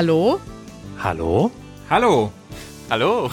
Hallo? 0.00 0.40
Hallo? 1.02 1.50
Hallo. 1.90 2.32
Hallo. 2.88 3.30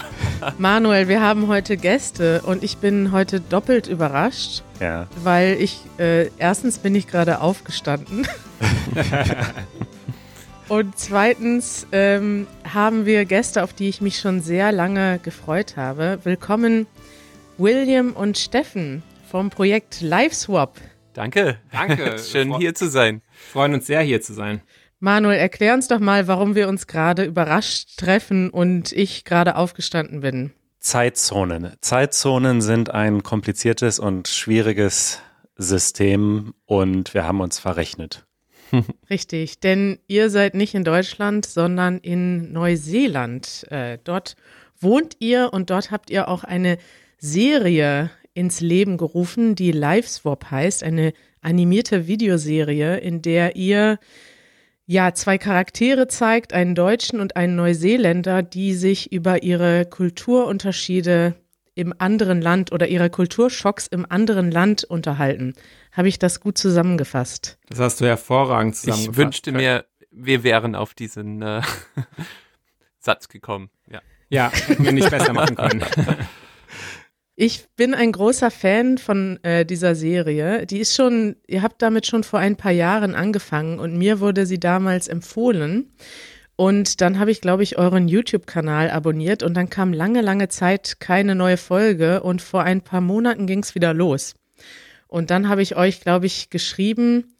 Manuel, 0.58 1.08
wir 1.08 1.22
haben 1.22 1.48
heute 1.48 1.78
Gäste 1.78 2.42
und 2.42 2.62
ich 2.62 2.76
bin 2.76 3.10
heute 3.10 3.40
doppelt 3.40 3.86
überrascht, 3.86 4.62
Ja. 4.78 5.06
weil 5.24 5.56
ich, 5.62 5.80
äh, 5.98 6.26
erstens 6.36 6.76
bin 6.76 6.94
ich 6.94 7.06
gerade 7.06 7.40
aufgestanden 7.40 8.28
und 10.68 10.98
zweitens 10.98 11.86
ähm, 11.90 12.46
haben 12.70 13.06
wir 13.06 13.24
Gäste, 13.24 13.64
auf 13.64 13.72
die 13.72 13.88
ich 13.88 14.02
mich 14.02 14.18
schon 14.18 14.42
sehr 14.42 14.70
lange 14.70 15.20
gefreut 15.20 15.78
habe. 15.78 16.18
Willkommen 16.24 16.86
William 17.56 18.12
und 18.12 18.36
Steffen 18.36 19.02
vom 19.30 19.48
Projekt 19.48 20.02
LiveSwap. 20.02 20.74
Danke. 21.14 21.56
Danke. 21.72 22.18
Schön 22.30 22.54
hier 22.58 22.74
zu 22.74 22.90
sein. 22.90 23.22
Freuen 23.52 23.72
uns 23.72 23.86
sehr, 23.86 24.02
hier 24.02 24.20
zu 24.20 24.34
sein. 24.34 24.60
Manuel, 25.00 25.38
erklär 25.38 25.74
uns 25.74 25.86
doch 25.86 26.00
mal, 26.00 26.26
warum 26.26 26.54
wir 26.54 26.68
uns 26.68 26.86
gerade 26.86 27.24
überrascht 27.24 27.98
treffen 27.98 28.50
und 28.50 28.92
ich 28.92 29.24
gerade 29.24 29.56
aufgestanden 29.56 30.20
bin. 30.20 30.52
Zeitzonen. 30.80 31.74
Zeitzonen 31.80 32.60
sind 32.60 32.90
ein 32.90 33.22
kompliziertes 33.22 33.98
und 33.98 34.28
schwieriges 34.28 35.20
System 35.56 36.54
und 36.66 37.14
wir 37.14 37.24
haben 37.24 37.40
uns 37.40 37.58
verrechnet. 37.58 38.26
Richtig, 39.10 39.60
denn 39.60 39.98
ihr 40.08 40.30
seid 40.30 40.54
nicht 40.54 40.74
in 40.74 40.84
Deutschland, 40.84 41.46
sondern 41.46 41.98
in 41.98 42.52
Neuseeland. 42.52 43.66
Äh, 43.70 43.98
dort 44.02 44.36
wohnt 44.80 45.16
ihr 45.20 45.52
und 45.52 45.70
dort 45.70 45.90
habt 45.90 46.10
ihr 46.10 46.28
auch 46.28 46.44
eine 46.44 46.78
Serie 47.18 48.10
ins 48.34 48.60
Leben 48.60 48.96
gerufen, 48.96 49.54
die 49.54 49.72
LiveSwap 49.72 50.50
heißt, 50.50 50.82
eine 50.82 51.12
animierte 51.40 52.06
Videoserie, 52.06 52.98
in 52.98 53.22
der 53.22 53.56
ihr 53.56 53.98
ja 54.88 55.12
zwei 55.12 55.36
Charaktere 55.36 56.08
zeigt, 56.08 56.54
einen 56.54 56.74
Deutschen 56.74 57.20
und 57.20 57.36
einen 57.36 57.54
Neuseeländer, 57.54 58.42
die 58.42 58.72
sich 58.72 59.12
über 59.12 59.42
ihre 59.42 59.84
Kulturunterschiede 59.84 61.34
im 61.74 61.94
anderen 61.98 62.40
Land 62.40 62.72
oder 62.72 62.88
ihre 62.88 63.10
Kulturschocks 63.10 63.86
im 63.86 64.10
anderen 64.10 64.50
Land 64.50 64.84
unterhalten. 64.84 65.52
Habe 65.92 66.08
ich 66.08 66.18
das 66.18 66.40
gut 66.40 66.56
zusammengefasst? 66.56 67.58
Das 67.68 67.78
hast 67.78 68.00
du 68.00 68.06
hervorragend 68.06 68.76
zusammengefasst. 68.76 69.10
Ich 69.10 69.16
wünschte 69.16 69.52
mir, 69.52 69.84
wir 70.10 70.42
wären 70.42 70.74
auf 70.74 70.94
diesen 70.94 71.42
äh, 71.42 71.60
Satz 72.98 73.28
gekommen. 73.28 73.70
Ja. 73.90 74.00
Ja, 74.30 74.50
hätten 74.50 74.84
wir 74.84 74.92
nicht 74.92 75.10
besser 75.10 75.34
machen 75.34 75.56
können. 75.56 75.84
Ich 77.40 77.68
bin 77.76 77.94
ein 77.94 78.10
großer 78.10 78.50
Fan 78.50 78.98
von 78.98 79.38
äh, 79.44 79.64
dieser 79.64 79.94
Serie. 79.94 80.66
Die 80.66 80.80
ist 80.80 80.96
schon, 80.96 81.36
ihr 81.46 81.62
habt 81.62 81.80
damit 81.82 82.04
schon 82.04 82.24
vor 82.24 82.40
ein 82.40 82.56
paar 82.56 82.72
Jahren 82.72 83.14
angefangen 83.14 83.78
und 83.78 83.96
mir 83.96 84.18
wurde 84.18 84.44
sie 84.44 84.58
damals 84.58 85.06
empfohlen. 85.06 85.92
Und 86.56 87.00
dann 87.00 87.20
habe 87.20 87.30
ich, 87.30 87.40
glaube 87.40 87.62
ich, 87.62 87.78
euren 87.78 88.08
YouTube-Kanal 88.08 88.90
abonniert 88.90 89.44
und 89.44 89.54
dann 89.54 89.70
kam 89.70 89.92
lange, 89.92 90.20
lange 90.20 90.48
Zeit 90.48 90.98
keine 90.98 91.36
neue 91.36 91.58
Folge 91.58 92.24
und 92.24 92.42
vor 92.42 92.64
ein 92.64 92.80
paar 92.80 93.00
Monaten 93.00 93.46
ging 93.46 93.60
es 93.60 93.76
wieder 93.76 93.94
los. 93.94 94.34
Und 95.06 95.30
dann 95.30 95.48
habe 95.48 95.62
ich 95.62 95.76
euch, 95.76 96.00
glaube 96.00 96.26
ich, 96.26 96.50
geschrieben 96.50 97.36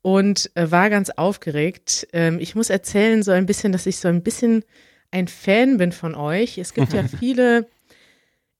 und 0.00 0.50
äh, 0.54 0.70
war 0.70 0.88
ganz 0.88 1.10
aufgeregt. 1.10 2.08
Ähm, 2.14 2.38
ich 2.40 2.54
muss 2.54 2.70
erzählen 2.70 3.22
so 3.22 3.32
ein 3.32 3.44
bisschen, 3.44 3.72
dass 3.72 3.84
ich 3.84 3.98
so 3.98 4.08
ein 4.08 4.22
bisschen 4.22 4.64
ein 5.10 5.28
Fan 5.28 5.76
bin 5.76 5.92
von 5.92 6.14
euch. 6.14 6.56
Es 6.56 6.72
gibt 6.72 6.94
ja 6.94 7.04
viele 7.20 7.66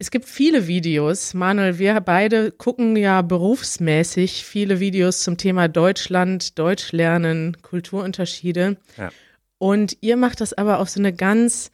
es 0.03 0.11
gibt 0.11 0.25
viele 0.25 0.67
Videos. 0.67 1.33
Manuel, 1.33 1.79
wir 1.79 2.01
beide 2.01 2.51
gucken 2.51 2.97
ja 2.97 3.23
berufsmäßig 3.23 4.45
viele 4.45 4.81
Videos 4.81 5.21
zum 5.23 5.37
Thema 5.37 5.69
Deutschland, 5.69 6.59
Deutsch 6.59 6.91
lernen, 6.91 7.57
Kulturunterschiede. 7.63 8.79
Ja. 8.99 9.13
Und 9.59 9.97
ihr 10.01 10.17
macht 10.17 10.41
das 10.41 10.55
aber 10.55 10.81
auf 10.81 10.89
so 10.89 10.99
eine 10.99 11.13
ganz 11.13 11.71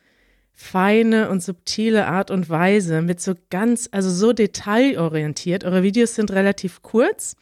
feine 0.52 1.30
und 1.30 1.42
subtile 1.42 2.06
Art 2.06 2.30
und 2.30 2.50
Weise, 2.50 3.00
mit 3.00 3.18
so 3.22 3.32
ganz, 3.48 3.88
also 3.92 4.10
so 4.10 4.34
detailorientiert. 4.34 5.64
Eure 5.64 5.82
Videos 5.82 6.14
sind 6.14 6.30
relativ 6.30 6.82
kurz, 6.82 7.34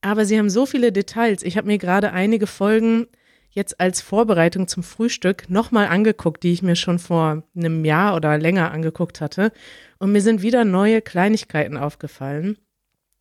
aber 0.00 0.24
sie 0.24 0.38
haben 0.38 0.48
so 0.48 0.64
viele 0.64 0.92
Details. 0.92 1.42
Ich 1.42 1.58
habe 1.58 1.66
mir 1.66 1.76
gerade 1.76 2.10
einige 2.10 2.46
Folgen 2.46 3.06
jetzt 3.52 3.80
als 3.80 4.00
Vorbereitung 4.00 4.66
zum 4.66 4.82
Frühstück 4.82 5.48
nochmal 5.48 5.86
angeguckt, 5.86 6.42
die 6.42 6.52
ich 6.52 6.62
mir 6.62 6.76
schon 6.76 6.98
vor 6.98 7.44
einem 7.54 7.84
Jahr 7.84 8.16
oder 8.16 8.38
länger 8.38 8.72
angeguckt 8.72 9.20
hatte. 9.20 9.52
Und 9.98 10.12
mir 10.12 10.22
sind 10.22 10.42
wieder 10.42 10.64
neue 10.64 11.02
Kleinigkeiten 11.02 11.76
aufgefallen. 11.76 12.56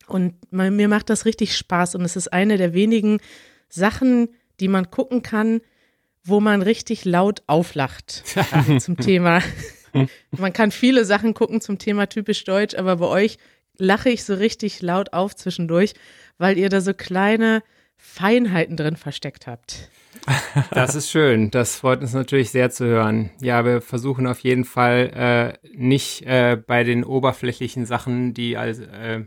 Und 0.08 0.34
man, 0.52 0.75
mir 0.75 0.88
macht 0.88 1.09
das 1.09 1.25
richtig 1.25 1.56
Spaß. 1.58 1.96
Und 1.96 2.03
es 2.03 2.16
ist 2.16 2.31
eine 2.31 2.58
der 2.58 2.74
wenigen 2.74 3.19
Sachen, 3.69 4.30
die 4.59 4.69
man 4.69 4.90
gucken 4.90 5.22
kann, 5.22 5.62
wo 6.24 6.40
man 6.40 6.62
richtig 6.62 7.03
laut 7.03 7.44
auflacht 7.48 8.24
zum 8.80 8.98
Thema. 8.98 9.42
man 10.31 10.53
kann 10.53 10.72
viele 10.72 11.03
Sachen 11.03 11.34
gucken 11.34 11.59
zum 11.59 11.78
Thema 11.78 12.08
typisch 12.08 12.44
deutsch, 12.46 12.75
aber 12.75 12.98
bei 12.98 13.08
euch 13.08 13.38
lache 13.78 14.09
ich 14.09 14.24
so 14.24 14.36
richtig 14.36 14.81
laut 14.81 15.13
auf 15.13 15.36
zwischendurch, 15.36 15.94
weil 16.38 16.58
ihr 16.58 16.69
da 16.69 16.80
so 16.80 16.94
kleine 16.94 17.63
Feinheiten 18.03 18.75
drin 18.75 18.95
versteckt 18.95 19.45
habt. 19.45 19.89
Das 20.72 20.95
ist 20.95 21.12
schön. 21.12 21.51
Das 21.51 21.75
freut 21.75 22.01
uns 22.01 22.13
natürlich 22.13 22.50
sehr 22.50 22.72
zu 22.72 22.85
hören. 22.85 23.29
Ja, 23.39 23.63
wir 23.63 23.79
versuchen 23.79 24.25
auf 24.25 24.39
jeden 24.39 24.66
Fall 24.66 25.57
äh, 25.63 25.67
nicht 25.78 26.23
äh, 26.23 26.57
bei 26.57 26.84
den 26.84 27.03
oberflächlichen 27.03 27.85
Sachen, 27.85 28.34
die 28.34 28.57
als 28.57 28.79
äh, 28.79 29.22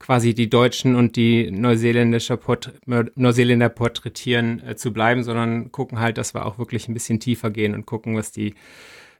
quasi 0.00 0.34
die 0.34 0.50
Deutschen 0.50 0.96
und 0.96 1.14
die 1.14 1.50
Neuseeländischer 1.52 2.36
Port 2.36 2.74
Neuseeländer 2.84 3.68
porträtieren, 3.68 4.60
äh, 4.60 4.74
zu 4.74 4.92
bleiben, 4.92 5.22
sondern 5.22 5.70
gucken 5.70 6.00
halt, 6.00 6.18
dass 6.18 6.34
wir 6.34 6.46
auch 6.46 6.58
wirklich 6.58 6.88
ein 6.88 6.94
bisschen 6.94 7.20
tiefer 7.20 7.50
gehen 7.50 7.74
und 7.74 7.86
gucken, 7.86 8.16
was 8.16 8.32
die 8.32 8.54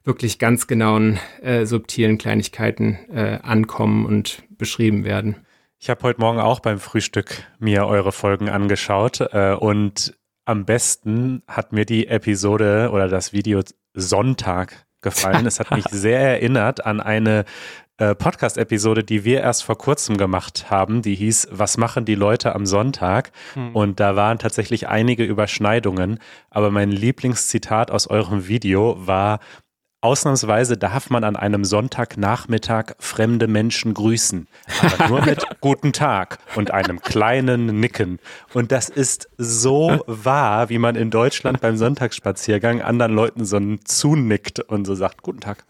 wirklich 0.05 0.39
ganz 0.39 0.67
genauen, 0.67 1.19
äh, 1.43 1.65
subtilen 1.65 2.19
Kleinigkeiten 2.19 2.99
äh, 3.11 3.39
ankommen 3.43 4.05
und 4.05 4.43
beschrieben 4.59 5.05
werden. 5.05 5.46
Ich 5.87 5.91
habe 5.91 6.03
heute 6.03 6.21
Morgen 6.21 6.41
auch 6.41 6.59
beim 6.59 6.81
Frühstück 6.81 7.45
mir 7.61 7.87
eure 7.87 8.11
Folgen 8.11 8.49
angeschaut 8.49 9.21
äh, 9.21 9.55
und 9.55 10.19
am 10.45 10.65
besten 10.65 11.45
hat 11.47 11.73
mir 11.73 11.87
die 11.87 12.09
Episode 12.09 12.91
oder 12.93 13.07
das 13.07 13.33
Video 13.33 13.61
Sonntag 13.95 14.85
gefallen. 15.01 15.47
Es 15.47 15.61
hat 15.61 15.71
mich 15.71 15.85
sehr 15.85 16.19
erinnert 16.19 16.85
an 16.85 17.01
eine 17.01 17.45
äh, 17.99 18.17
Podcast-Episode, 18.17 19.05
die 19.05 19.23
wir 19.23 19.43
erst 19.43 19.63
vor 19.63 19.79
kurzem 19.79 20.17
gemacht 20.17 20.73
haben. 20.73 21.03
Die 21.03 21.15
hieß 21.15 21.51
Was 21.53 21.79
machen 21.79 22.05
die 22.05 22.17
Leute 22.17 22.57
am 22.57 22.67
Sonntag? 22.67 23.31
Hm. 23.55 23.77
Und 23.77 24.01
da 24.01 24.17
waren 24.17 24.41
tatsächlich 24.41 24.89
einige 24.89 25.23
Überschneidungen. 25.23 26.19
Aber 26.51 26.73
mein 26.73 26.91
Lieblingszitat 26.91 27.93
aus 27.93 28.09
eurem 28.09 28.49
Video 28.49 28.97
war, 29.07 29.39
Ausnahmsweise 30.01 30.77
darf 30.77 31.11
man 31.11 31.25
an 31.25 31.37
einem 31.37 31.65
Sonntagnachmittag 31.65 32.95
fremde 32.99 33.49
Menschen 33.49 33.95
grüßen, 33.95 34.47
aber 34.81 35.09
nur 35.09 35.25
mit 35.25 35.45
Guten 35.61 35.93
Tag 35.93 36.39
und 36.55 36.71
einem 36.71 37.01
kleinen 37.01 37.81
Nicken. 37.81 38.19
Und 38.55 38.73
das 38.73 38.89
ist 38.89 39.29
so 39.39 40.03
wahr, 40.07 40.69
wie 40.69 40.79
man 40.79 40.97
in 40.97 41.11
Deutschland 41.11 41.61
beim 41.61 41.77
Sonntagsspaziergang 41.77 42.83
anderen 42.83 43.15
Leuten 43.15 43.45
so 43.45 43.59
zunickt 43.85 44.61
und 44.61 44.85
so 44.87 44.95
sagt 44.95 45.23
Guten 45.23 45.41
Tag. 45.41 45.65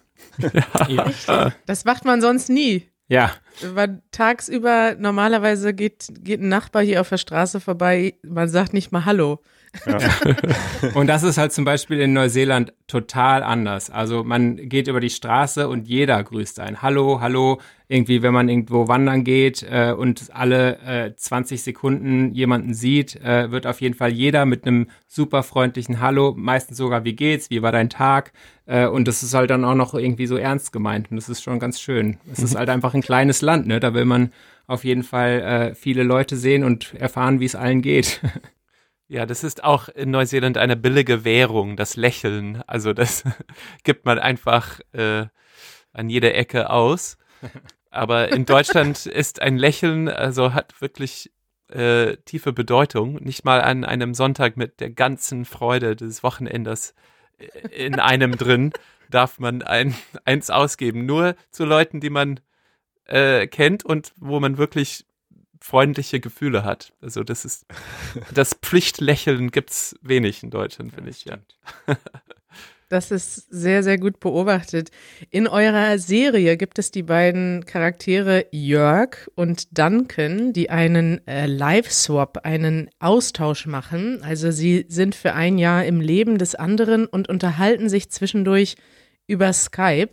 Ja. 0.89 1.53
Das 1.67 1.85
macht 1.85 2.05
man 2.05 2.21
sonst 2.21 2.49
nie. 2.51 2.91
ja. 3.09 3.31
Weil 3.63 4.03
tagsüber 4.11 4.97
normalerweise 4.99 5.75
geht, 5.75 6.09
geht 6.21 6.41
ein 6.41 6.49
Nachbar 6.49 6.83
hier 6.83 7.01
auf 7.01 7.09
der 7.09 7.19
Straße 7.19 7.61
vorbei, 7.61 8.15
man 8.23 8.49
sagt 8.49 8.73
nicht 8.73 8.93
mal 8.93 9.05
Hallo. 9.05 9.41
Und 10.95 11.07
das 11.07 11.23
ist 11.23 11.39
halt 11.39 11.53
zum 11.53 11.65
Beispiel 11.65 12.01
in 12.01 12.13
Neuseeland 12.13 12.73
total 12.87 13.43
anders. 13.43 13.91
Also 13.91 14.25
man 14.25 14.57
geht 14.57 14.89
über 14.89 15.01
die 15.01 15.11
Straße 15.11 15.69
und 15.69 15.89
jeder 15.89 16.23
grüßt 16.23 16.61
einen. 16.61 16.83
Hallo, 16.83 17.21
hallo. 17.21 17.61
Irgendwie, 17.89 18.23
wenn 18.23 18.35
man 18.35 18.49
irgendwo 18.49 18.89
wandern 18.89 19.23
geht 19.23 19.65
äh, 19.69 19.93
und 19.93 20.31
alle 20.33 20.79
äh, 20.81 21.15
20 21.15 21.63
Sekunden 21.63 22.35
jemanden 22.35 22.75
sieht, 22.75 23.15
äh, 23.23 23.53
wird 23.53 23.67
auf 23.67 23.81
jeden 23.81 23.95
Fall 23.95 24.11
jeder 24.11 24.45
mit 24.45 24.67
einem 24.67 24.89
super 25.07 25.45
freundlichen 25.45 26.01
Hallo, 26.01 26.35
meistens 26.37 26.79
sogar, 26.79 27.05
wie 27.05 27.15
geht's, 27.15 27.49
wie 27.51 27.63
war 27.63 27.71
dein 27.71 27.89
Tag? 27.89 28.33
Äh, 28.67 28.87
und 28.87 29.07
das 29.07 29.23
ist 29.23 29.35
halt 29.35 29.51
dann 29.51 29.65
auch 29.65 29.77
noch 29.77 29.95
irgendwie 29.95 30.27
so 30.27 30.37
ernst 30.37 30.73
gemeint. 30.73 31.13
Und 31.13 31.17
das 31.17 31.29
ist 31.29 31.43
schon 31.43 31.61
ganz 31.61 31.81
schön. 31.81 32.19
Es 32.33 32.41
ist 32.41 32.57
halt 32.57 32.71
einfach 32.71 32.93
ein 32.95 33.03
kleines 33.03 33.41
Land, 33.47 33.67
ne? 33.67 33.81
Da 33.81 33.95
will 33.95 34.05
man 34.05 34.33
auf 34.67 34.85
jeden 34.85 35.03
Fall 35.03 35.41
äh, 35.41 35.75
viele 35.75 36.03
Leute 36.03 36.37
sehen 36.37 36.65
und 36.65 36.95
erfahren, 36.95 37.41
wie 37.41 37.47
es 37.47 37.55
allen 37.55 37.83
geht. 37.83 38.21
Ja, 39.09 39.25
das 39.25 39.45
ist 39.45 39.63
auch 39.63 39.89
in 39.89 40.11
Neuseeland 40.11 40.59
eine 40.59 40.75
billige 40.75 41.25
Währung, 41.25 41.77
das 41.77 41.95
Lächeln. 41.95 42.65
Also 42.67 42.93
das 42.93 43.23
gibt 43.85 44.05
man 44.05 44.19
einfach 44.19 44.81
äh, 44.93 45.27
an 45.93 46.11
jeder 46.11 46.35
Ecke 46.35 46.71
aus. 46.71 47.17
Aber 47.91 48.33
in 48.33 48.47
Deutschland 48.47 49.07
ist 49.07 49.41
ein 49.41 49.59
Lächeln, 49.59 50.09
also 50.09 50.55
hat 50.55 50.81
wirklich 50.81 51.31
äh, 51.69 52.17
tiefe 52.25 52.53
Bedeutung. 52.53 53.15
Nicht 53.23 53.45
mal 53.45 53.61
an 53.61 53.85
einem 53.85 54.13
Sonntag 54.13 54.57
mit 54.57 54.81
der 54.81 54.91
ganzen 54.91 55.45
Freude 55.45 55.95
des 55.95 56.25
Wochenendes 56.25 56.95
äh, 57.39 57.87
in 57.87 58.01
einem 58.01 58.37
drin 58.37 58.73
darf 59.09 59.39
man 59.39 59.63
ein, 59.63 59.95
eins 60.25 60.51
ausgeben. 60.51 61.07
Nur 61.07 61.37
zu 61.51 61.65
Leuten, 61.65 62.01
die 62.01 62.11
man 62.11 62.41
äh, 63.07 63.47
kennt 63.47 63.85
und 63.85 64.13
wo 64.17 64.41
man 64.41 64.59
wirklich 64.59 65.05
freundliche 65.61 66.21
Gefühle 66.21 66.65
hat. 66.65 66.93
Also 67.01 67.25
das 67.25 67.45
ist 67.45 67.67
das 68.35 68.55
Pflichtlächeln 68.55 69.51
gibt's 69.51 69.97
wenig 70.03 70.43
in 70.43 70.51
Deutschland, 70.51 70.93
finde 70.95 71.11
ich. 71.11 71.25
Ja. 71.25 71.39
Das 72.89 73.11
ist 73.11 73.51
sehr, 73.51 73.83
sehr 73.83 73.99
gut 73.99 74.21
beobachtet. 74.21 74.93
In 75.31 75.49
eurer 75.49 75.99
Serie 75.99 76.57
gibt 76.57 76.79
es 76.79 76.93
die 76.93 77.03
beiden 77.03 77.67
Charaktere 77.67 78.47
Jörg 78.53 79.29
und 79.35 79.77
Duncan, 79.77 80.53
die 80.53 80.71
einen 80.71 81.27
äh, 81.27 81.47
Live-Swap, 81.47 82.45
einen 82.45 82.89
Austausch 83.01 83.67
machen. 83.67 84.23
Also 84.23 84.53
sie 84.53 84.87
sind 84.89 85.17
für 85.17 85.33
ein 85.33 85.59
Jahr 85.59 85.85
im 85.85 86.01
Leben 86.01 86.39
des 86.39 86.55
anderen 86.55 87.07
und 87.07 87.29
unterhalten 87.29 87.89
sich 87.89 88.11
zwischendurch 88.11 88.77
über 89.27 89.53
Skype. 89.53 90.11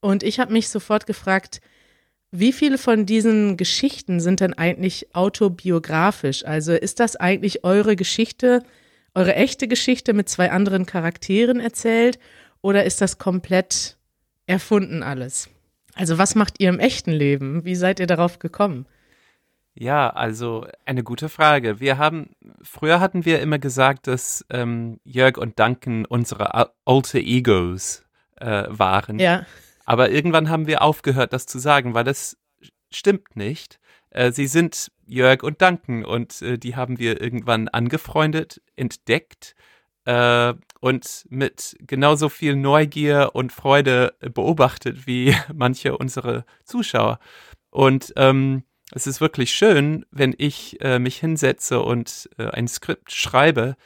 Und 0.00 0.24
ich 0.24 0.40
habe 0.40 0.52
mich 0.52 0.68
sofort 0.68 1.06
gefragt, 1.06 1.60
wie 2.38 2.52
viele 2.52 2.78
von 2.78 3.06
diesen 3.06 3.56
Geschichten 3.56 4.20
sind 4.20 4.40
denn 4.40 4.54
eigentlich 4.54 5.14
autobiografisch? 5.14 6.44
Also 6.44 6.72
ist 6.72 7.00
das 7.00 7.16
eigentlich 7.16 7.64
eure 7.64 7.96
Geschichte? 7.96 8.62
eure 9.16 9.34
echte 9.34 9.66
Geschichte 9.66 10.12
mit 10.12 10.28
zwei 10.28 10.52
anderen 10.52 10.84
Charakteren 10.84 11.58
erzählt 11.58 12.18
oder 12.60 12.84
ist 12.84 13.00
das 13.00 13.18
komplett 13.18 13.96
erfunden 14.46 15.02
alles? 15.02 15.48
Also 15.94 16.18
was 16.18 16.34
macht 16.34 16.60
ihr 16.60 16.68
im 16.68 16.78
echten 16.78 17.12
Leben? 17.12 17.64
Wie 17.64 17.74
seid 17.74 17.98
ihr 17.98 18.06
darauf 18.06 18.38
gekommen? 18.38 18.86
Ja, 19.74 20.10
also 20.10 20.66
eine 20.84 21.02
gute 21.02 21.30
Frage. 21.30 21.80
Wir 21.80 21.96
haben, 21.96 22.30
früher 22.62 23.00
hatten 23.00 23.24
wir 23.24 23.40
immer 23.40 23.58
gesagt, 23.58 24.06
dass 24.06 24.44
ähm, 24.50 25.00
Jörg 25.04 25.38
und 25.38 25.58
Duncan 25.58 26.04
unsere 26.04 26.68
alter 26.84 27.18
Egos 27.18 28.04
äh, 28.36 28.64
waren. 28.68 29.18
Ja. 29.18 29.46
Aber 29.86 30.10
irgendwann 30.10 30.50
haben 30.50 30.66
wir 30.66 30.82
aufgehört, 30.82 31.32
das 31.32 31.46
zu 31.46 31.58
sagen, 31.58 31.94
weil 31.94 32.04
das 32.04 32.36
stimmt 32.90 33.36
nicht. 33.36 33.78
Äh, 34.10 34.32
sie 34.32 34.46
sind 34.46 34.90
Jörg 35.06 35.42
und 35.42 35.62
Duncan 35.62 36.04
und 36.04 36.42
äh, 36.42 36.58
die 36.58 36.76
haben 36.76 36.98
wir 36.98 37.20
irgendwann 37.20 37.68
angefreundet, 37.68 38.60
entdeckt 38.74 39.54
äh, 40.04 40.54
und 40.80 41.24
mit 41.28 41.76
genauso 41.80 42.28
viel 42.28 42.56
Neugier 42.56 43.30
und 43.34 43.52
Freude 43.52 44.14
beobachtet 44.20 45.06
wie 45.06 45.34
manche 45.54 45.96
unserer 45.96 46.44
Zuschauer. 46.64 47.20
Und 47.70 48.12
ähm, 48.16 48.64
es 48.92 49.06
ist 49.06 49.20
wirklich 49.20 49.50
schön, 49.52 50.04
wenn 50.10 50.34
ich 50.36 50.80
äh, 50.80 50.98
mich 50.98 51.18
hinsetze 51.18 51.80
und 51.80 52.30
äh, 52.38 52.48
ein 52.48 52.68
Skript 52.68 53.12
schreibe, 53.12 53.76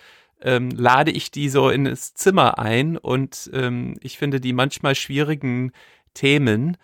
ähm, 0.42 0.70
lade 0.70 1.10
ich 1.10 1.30
die 1.30 1.48
so 1.48 1.70
in 1.70 1.84
das 1.84 2.14
Zimmer 2.14 2.58
ein 2.58 2.96
und 2.96 3.50
ähm, 3.52 3.96
ich 4.00 4.18
finde 4.18 4.40
die 4.40 4.52
manchmal 4.52 4.94
schwierigen 4.94 5.72
Themen, 6.14 6.76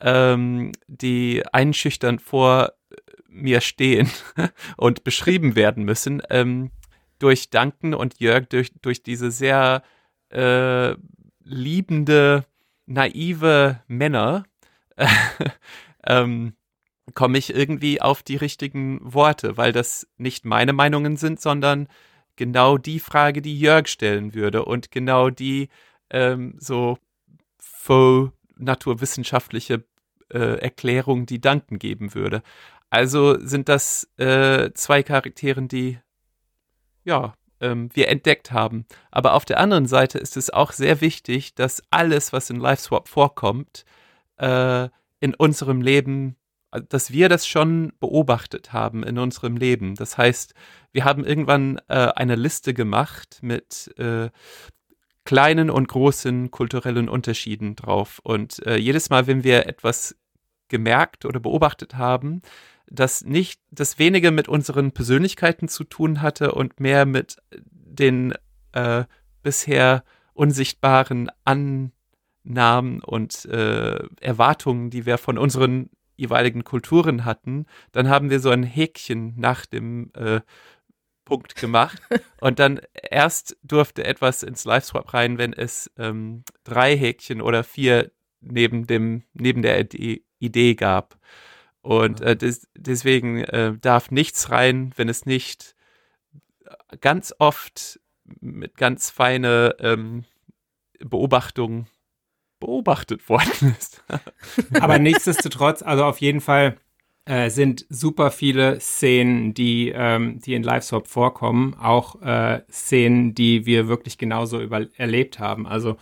ähm, 0.00 0.72
die 0.86 1.42
einschüchtern 1.52 2.18
vor 2.18 2.72
mir 3.28 3.60
stehen 3.60 4.10
und 4.76 5.04
beschrieben 5.04 5.56
werden 5.56 5.84
müssen, 5.84 6.22
ähm, 6.30 6.70
durch 7.18 7.50
Duncan 7.50 7.94
und 7.94 8.20
Jörg, 8.20 8.48
durch, 8.48 8.72
durch 8.82 9.02
diese 9.02 9.30
sehr 9.30 9.82
äh, 10.30 10.94
liebende, 11.44 12.44
naive 12.86 13.80
Männer, 13.86 14.44
ähm, 16.06 16.54
komme 17.14 17.38
ich 17.38 17.54
irgendwie 17.54 18.00
auf 18.00 18.22
die 18.22 18.36
richtigen 18.36 19.00
Worte, 19.02 19.56
weil 19.56 19.72
das 19.72 20.06
nicht 20.16 20.44
meine 20.44 20.72
Meinungen 20.72 21.16
sind, 21.16 21.40
sondern 21.40 21.88
genau 22.36 22.78
die 22.78 23.00
Frage, 23.00 23.42
die 23.42 23.58
Jörg 23.58 23.88
stellen 23.88 24.34
würde 24.34 24.64
und 24.64 24.90
genau 24.90 25.30
die 25.30 25.68
ähm, 26.10 26.54
so 26.58 26.98
faux 27.58 28.32
naturwissenschaftliche 28.56 29.84
äh, 30.32 30.58
Erklärung, 30.60 31.26
die 31.26 31.40
Duncan 31.40 31.78
geben 31.78 32.14
würde. 32.14 32.42
Also 32.90 33.38
sind 33.40 33.68
das 33.68 34.08
äh, 34.18 34.70
zwei 34.74 35.02
Charakteren, 35.02 35.68
die 35.68 35.98
ja 37.04 37.34
ähm, 37.60 37.88
wir 37.94 38.08
entdeckt 38.08 38.52
haben. 38.52 38.86
Aber 39.10 39.34
auf 39.34 39.44
der 39.44 39.58
anderen 39.58 39.86
Seite 39.86 40.18
ist 40.18 40.36
es 40.36 40.50
auch 40.50 40.72
sehr 40.72 41.00
wichtig, 41.00 41.54
dass 41.54 41.82
alles, 41.90 42.32
was 42.32 42.50
in 42.50 42.60
LiveSwap 42.60 43.08
vorkommt, 43.08 43.84
äh, 44.36 44.88
in 45.20 45.34
unserem 45.34 45.80
Leben, 45.80 46.36
dass 46.88 47.12
wir 47.12 47.28
das 47.28 47.46
schon 47.46 47.92
beobachtet 48.00 48.72
haben 48.72 49.02
in 49.02 49.18
unserem 49.18 49.56
Leben. 49.56 49.94
Das 49.94 50.16
heißt, 50.16 50.54
wir 50.92 51.04
haben 51.04 51.24
irgendwann 51.24 51.78
äh, 51.88 51.94
eine 52.14 52.34
Liste 52.34 52.74
gemacht 52.74 53.38
mit 53.42 53.92
äh, 53.98 54.30
kleinen 55.24 55.70
und 55.70 55.88
großen 55.88 56.50
kulturellen 56.50 57.08
Unterschieden 57.08 57.76
drauf. 57.76 58.20
Und 58.22 58.64
äh, 58.66 58.76
jedes 58.76 59.10
Mal, 59.10 59.26
wenn 59.26 59.44
wir 59.44 59.66
etwas 59.66 60.16
gemerkt 60.68 61.24
oder 61.24 61.40
beobachtet 61.40 61.96
haben, 61.96 62.42
das 62.86 63.24
nicht, 63.24 63.60
das 63.70 63.98
weniger 63.98 64.30
mit 64.30 64.48
unseren 64.48 64.92
Persönlichkeiten 64.92 65.68
zu 65.68 65.84
tun 65.84 66.22
hatte 66.22 66.52
und 66.52 66.80
mehr 66.80 67.06
mit 67.06 67.36
den 67.52 68.34
äh, 68.72 69.04
bisher 69.42 70.04
unsichtbaren 70.34 71.30
Annahmen 71.44 73.00
und 73.02 73.44
äh, 73.46 73.98
Erwartungen, 74.20 74.90
die 74.90 75.06
wir 75.06 75.18
von 75.18 75.38
unseren 75.38 75.90
jeweiligen 76.22 76.64
Kulturen 76.64 77.24
hatten, 77.24 77.66
dann 77.90 78.08
haben 78.08 78.30
wir 78.30 78.40
so 78.40 78.50
ein 78.50 78.62
Häkchen 78.62 79.34
nach 79.36 79.66
dem 79.66 80.10
äh, 80.14 80.40
Punkt 81.24 81.56
gemacht 81.56 82.00
und 82.40 82.58
dann 82.58 82.80
erst 83.10 83.56
durfte 83.62 84.04
etwas 84.04 84.42
ins 84.42 84.64
Live-Swap 84.64 85.12
rein, 85.12 85.38
wenn 85.38 85.52
es 85.52 85.90
ähm, 85.98 86.44
drei 86.64 86.96
Häkchen 86.96 87.42
oder 87.42 87.64
vier 87.64 88.10
neben 88.40 88.86
dem 88.86 89.22
neben 89.34 89.62
der 89.62 89.86
Idee 90.38 90.74
gab. 90.74 91.18
Und 91.82 92.20
äh, 92.20 92.36
des, 92.36 92.68
deswegen 92.76 93.42
äh, 93.44 93.74
darf 93.80 94.10
nichts 94.10 94.50
rein, 94.50 94.92
wenn 94.96 95.08
es 95.08 95.26
nicht 95.26 95.74
ganz 97.00 97.34
oft 97.38 98.00
mit 98.40 98.76
ganz 98.76 99.10
feine 99.10 99.76
ähm, 99.80 100.24
Beobachtung 101.00 101.86
beobachtet 102.62 103.28
worden 103.28 103.76
ist. 103.78 104.02
Aber 104.80 104.98
nichtsdestotrotz, 104.98 105.82
also 105.82 106.04
auf 106.04 106.18
jeden 106.18 106.40
Fall 106.40 106.76
äh, 107.24 107.50
sind 107.50 107.86
super 107.88 108.30
viele 108.30 108.80
Szenen, 108.80 109.54
die, 109.54 109.92
ähm, 109.94 110.40
die 110.40 110.54
in 110.54 110.62
LiveSwap 110.62 111.06
vorkommen, 111.06 111.74
auch 111.74 112.20
äh, 112.22 112.62
Szenen, 112.70 113.34
die 113.34 113.66
wir 113.66 113.86
wirklich 113.88 114.18
genauso 114.18 114.60
über 114.60 114.86
erlebt 114.96 115.38
haben. 115.38 115.66
Also 115.66 115.96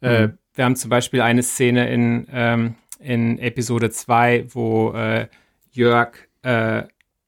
äh, 0.00 0.28
mhm. 0.28 0.38
wir 0.54 0.64
haben 0.64 0.76
zum 0.76 0.88
Beispiel 0.88 1.20
eine 1.20 1.42
Szene 1.42 1.90
in 1.90 2.26
ähm, 2.32 2.74
in 3.02 3.38
Episode 3.38 3.90
2, 3.90 4.46
wo 4.50 4.92
äh, 4.92 5.28
Jörg 5.72 6.12
äh, 6.42 6.84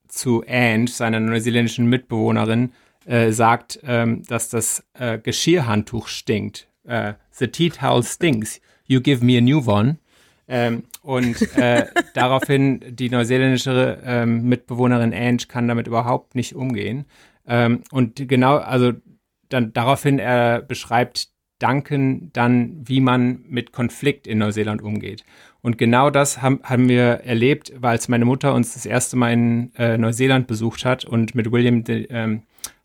zu 0.09 0.45
Ange, 0.47 0.88
seiner 0.88 1.21
neuseeländischen 1.21 1.87
Mitbewohnerin, 1.87 2.73
äh, 3.05 3.33
sagt, 3.33 3.81
ähm, 3.85 4.23
dass 4.25 4.49
das 4.49 4.85
Geschirrhandtuch 5.23 6.09
stinkt. 6.09 6.69
The 6.87 7.49
tea 7.49 7.71
towel 7.71 8.03
stinks. 8.03 8.61
You 8.87 9.00
give 9.00 9.25
me 9.25 9.38
a 9.38 9.41
new 9.41 9.67
one. 9.67 9.99
Ähm, 10.47 10.85
und 11.03 11.41
äh, 11.57 11.87
daraufhin 12.14 12.81
die 12.88 13.09
neuseeländische 13.09 14.03
ähm, 14.05 14.49
Mitbewohnerin 14.49 15.14
Ange 15.14 15.47
kann 15.49 15.69
damit 15.69 15.87
überhaupt 15.87 16.35
nicht 16.35 16.55
umgehen. 16.55 17.07
Ähm, 17.47 17.83
und 17.91 18.29
genau, 18.29 18.57
also 18.57 18.93
dann 19.49 19.73
daraufhin 19.73 20.19
er 20.19 20.61
beschreibt 20.62 21.29
Duncan 21.59 22.31
dann, 22.33 22.83
wie 22.87 23.00
man 23.00 23.43
mit 23.49 23.73
Konflikt 23.73 24.26
in 24.26 24.38
Neuseeland 24.38 24.83
umgeht. 24.83 25.25
Und 25.62 25.79
genau 25.79 26.11
das 26.11 26.43
haben, 26.43 26.61
haben 26.62 26.88
wir 26.88 27.21
erlebt, 27.25 27.73
weil 27.79 27.93
als 27.93 28.09
meine 28.09 28.26
Mutter 28.26 28.55
uns 28.55 28.75
das 28.75 28.85
erste 28.85 29.17
Mal 29.17 29.33
in 29.33 29.75
äh, 29.76 29.97
Neuseeland 29.97 30.47
besucht 30.47 30.85
hat 30.85 31.05
und 31.05 31.35
mit 31.35 31.50
William 31.53 31.85
de, 31.85 32.07
ähm, 32.11 32.43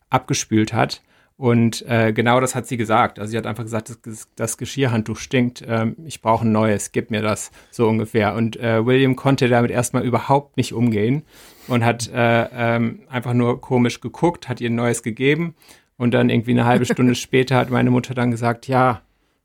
abgespült 0.08 0.72
hat. 0.72 1.02
Und 1.40 1.86
äh, 1.88 2.12
genau 2.12 2.38
das 2.38 2.54
hat 2.54 2.66
sie 2.66 2.76
gesagt. 2.76 3.18
Also 3.18 3.30
sie 3.30 3.38
hat 3.38 3.46
einfach 3.46 3.64
gesagt, 3.64 3.96
das, 4.04 4.28
das 4.36 4.58
Geschirrhandtuch 4.58 5.16
stinkt, 5.16 5.64
ähm, 5.66 5.96
ich 6.04 6.20
brauche 6.20 6.46
ein 6.46 6.52
neues, 6.52 6.92
gib 6.92 7.10
mir 7.10 7.22
das, 7.22 7.50
so 7.70 7.88
ungefähr. 7.88 8.34
Und 8.34 8.58
äh, 8.58 8.84
William 8.84 9.16
konnte 9.16 9.48
damit 9.48 9.70
erstmal 9.70 10.04
überhaupt 10.04 10.58
nicht 10.58 10.74
umgehen 10.74 11.22
und 11.66 11.82
hat 11.82 12.10
äh, 12.12 12.46
ähm, 12.52 13.00
einfach 13.08 13.32
nur 13.32 13.58
komisch 13.58 14.02
geguckt, 14.02 14.50
hat 14.50 14.60
ihr 14.60 14.68
ein 14.68 14.74
neues 14.74 15.02
gegeben. 15.02 15.54
Und 15.96 16.12
dann 16.12 16.28
irgendwie 16.28 16.50
eine 16.50 16.66
halbe 16.66 16.84
Stunde 16.84 17.14
später 17.14 17.56
hat 17.56 17.70
meine 17.70 17.90
Mutter 17.90 18.12
dann 18.12 18.30
gesagt, 18.30 18.68
ja, 18.68 19.00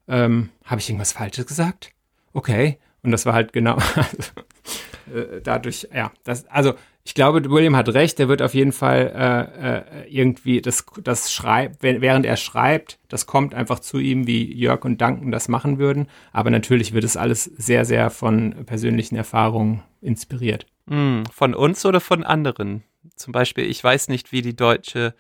ähm, 0.10 0.50
habe 0.66 0.82
ich 0.82 0.90
irgendwas 0.90 1.14
Falsches 1.14 1.48
gesagt? 1.48 1.92
Okay. 2.34 2.78
Und 3.04 3.12
das 3.12 3.26
war 3.26 3.32
halt 3.32 3.54
genau 3.54 3.78
äh, 5.16 5.40
dadurch, 5.42 5.88
ja, 5.96 6.12
das, 6.26 6.46
also 6.48 6.74
ich 7.08 7.14
glaube, 7.14 7.48
William 7.52 7.76
hat 7.76 7.88
recht, 7.90 8.18
der 8.18 8.28
wird 8.30 8.42
auf 8.42 8.56
jeden 8.56 8.72
Fall 8.72 9.12
äh, 9.16 10.06
äh, 10.06 10.10
irgendwie 10.10 10.60
das, 10.60 10.88
das 11.04 11.32
schreibt, 11.32 11.84
während 11.84 12.26
er 12.26 12.36
schreibt, 12.36 12.98
das 13.10 13.28
kommt 13.28 13.54
einfach 13.54 13.80
zu 13.80 14.00
ihm, 14.00 14.26
wie 14.26 14.52
Jörg 14.52 14.84
und 14.86 15.00
Duncan 15.00 15.32
das 15.32 15.48
machen 15.48 15.78
würden. 15.78 16.08
Aber 16.34 16.50
natürlich 16.50 16.94
wird 16.94 17.04
es 17.04 17.16
alles 17.16 17.44
sehr, 17.44 17.86
sehr 17.86 18.10
von 18.10 18.66
persönlichen 18.66 19.16
Erfahrungen 19.16 19.84
inspiriert. 20.02 20.66
Mm, 20.88 21.22
von 21.32 21.54
uns 21.54 21.86
oder 21.86 22.02
von 22.02 22.24
anderen? 22.24 22.84
Zum 23.16 23.34
Beispiel, 23.34 23.66
ich 23.66 23.84
weiß 23.84 24.08
nicht, 24.08 24.32
wie 24.32 24.42
die 24.42 24.56
Deutsche 24.56 25.14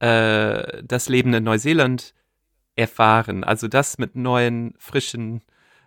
äh, 0.00 0.82
das 0.82 1.10
Leben 1.10 1.34
in 1.34 1.44
Neuseeland 1.44 2.14
erfahren. 2.74 3.44
Also 3.44 3.68
das 3.68 3.98
mit 3.98 4.16
neuen, 4.16 4.72
frischen 4.78 5.42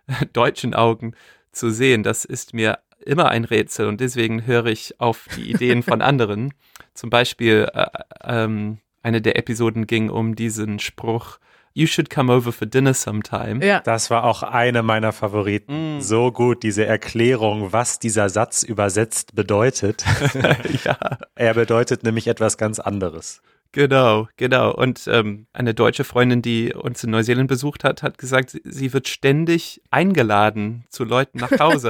deutschen 0.32 0.72
Augen 0.72 1.14
zu 1.50 1.70
sehen, 1.70 2.04
das 2.04 2.24
ist 2.24 2.54
mir 2.54 2.78
immer 3.02 3.28
ein 3.28 3.44
Rätsel 3.44 3.86
und 3.86 4.00
deswegen 4.00 4.46
höre 4.46 4.66
ich 4.66 5.00
auf 5.00 5.26
die 5.36 5.50
Ideen 5.50 5.82
von 5.82 6.00
anderen. 6.02 6.52
Zum 6.94 7.10
Beispiel, 7.10 7.68
äh, 7.72 7.86
ähm, 8.24 8.78
eine 9.02 9.20
der 9.20 9.36
Episoden 9.36 9.86
ging 9.86 10.10
um 10.10 10.34
diesen 10.36 10.78
Spruch, 10.78 11.38
You 11.74 11.86
should 11.86 12.10
come 12.10 12.30
over 12.30 12.52
for 12.52 12.66
dinner 12.66 12.92
sometime. 12.92 13.64
Ja. 13.64 13.80
Das 13.80 14.10
war 14.10 14.24
auch 14.24 14.42
eine 14.42 14.82
meiner 14.82 15.10
Favoriten. 15.10 15.96
Mm. 15.96 16.00
So 16.02 16.30
gut, 16.30 16.62
diese 16.62 16.84
Erklärung, 16.84 17.72
was 17.72 17.98
dieser 17.98 18.28
Satz 18.28 18.62
übersetzt 18.62 19.34
bedeutet. 19.34 20.04
ja. 20.84 20.98
er 21.34 21.54
bedeutet 21.54 22.02
nämlich 22.02 22.26
etwas 22.26 22.58
ganz 22.58 22.78
anderes. 22.78 23.40
Genau, 23.74 24.28
genau. 24.36 24.74
Und 24.74 25.08
ähm, 25.10 25.46
eine 25.54 25.72
deutsche 25.72 26.04
Freundin, 26.04 26.42
die 26.42 26.74
uns 26.74 27.02
in 27.04 27.10
Neuseeland 27.10 27.48
besucht 27.48 27.84
hat, 27.84 28.02
hat 28.02 28.18
gesagt, 28.18 28.50
sie- 28.50 28.60
sie 28.64 28.92
wird 28.92 29.08
ständig 29.08 29.80
eingeladen 29.90 30.84
zu 30.90 31.04
Leuten 31.04 31.38
nach 31.38 31.58
Hause. 31.58 31.88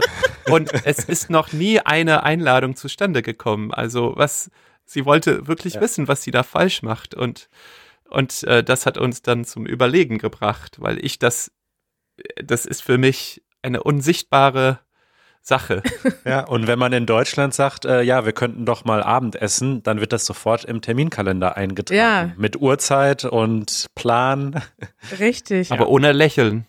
Und 0.50 0.70
es 0.84 1.00
ist 1.04 1.30
noch 1.30 1.52
nie 1.52 1.80
eine 1.80 2.22
Einladung 2.22 2.76
zustande 2.76 3.22
gekommen. 3.22 3.72
Also 3.72 4.12
was, 4.16 4.50
sie 4.84 5.04
wollte 5.04 5.46
wirklich 5.46 5.74
Ja. 5.74 5.80
wissen, 5.80 6.08
was 6.08 6.22
sie 6.22 6.30
da 6.30 6.42
falsch 6.42 6.82
macht. 6.82 7.14
Und, 7.14 7.48
und 8.08 8.42
äh, 8.44 8.62
das 8.64 8.86
hat 8.86 8.98
uns 8.98 9.22
dann 9.22 9.44
zum 9.44 9.66
Überlegen 9.66 10.18
gebracht, 10.18 10.76
weil 10.80 11.04
ich 11.04 11.18
das, 11.18 11.50
das 12.42 12.66
ist 12.66 12.82
für 12.82 12.98
mich 12.98 13.42
eine 13.62 13.82
unsichtbare 13.82 14.80
Sache. 15.40 15.82
Ja, 16.24 16.44
und 16.46 16.68
wenn 16.68 16.78
man 16.78 16.92
in 16.92 17.04
Deutschland 17.04 17.52
sagt, 17.52 17.84
äh, 17.84 18.02
ja, 18.02 18.24
wir 18.24 18.32
könnten 18.32 18.64
doch 18.64 18.84
mal 18.84 19.02
Abendessen, 19.02 19.82
dann 19.82 19.98
wird 19.98 20.12
das 20.12 20.24
sofort 20.24 20.64
im 20.64 20.80
Terminkalender 20.82 21.56
eingetragen. 21.56 21.98
Ja. 21.98 22.32
Mit 22.36 22.56
Uhrzeit 22.60 23.24
und 23.24 23.86
Plan. 23.96 24.62
Richtig. 25.18 25.72
Aber 25.72 25.88
ohne 25.88 26.12
Lächeln. 26.12 26.64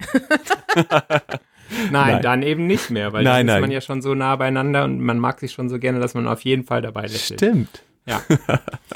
Nein, 1.91 2.13
Nein. 2.13 2.21
dann 2.21 2.43
eben 2.43 2.67
nicht 2.67 2.89
mehr, 2.89 3.13
weil 3.13 3.23
Nein, 3.23 3.47
dann 3.47 3.47
ist 3.47 3.53
nein. 3.53 3.61
man 3.61 3.71
ja 3.71 3.81
schon 3.81 4.01
so 4.01 4.13
nah 4.15 4.35
beieinander 4.35 4.83
und 4.83 4.99
man 4.99 5.17
mag 5.19 5.39
sich 5.39 5.51
schon 5.51 5.69
so 5.69 5.79
gerne, 5.79 5.99
dass 5.99 6.13
man 6.13 6.27
auf 6.27 6.41
jeden 6.41 6.63
Fall 6.63 6.81
dabei 6.81 7.03
lächelt. 7.03 7.39
Stimmt. 7.39 7.83
Ja. 8.05 8.21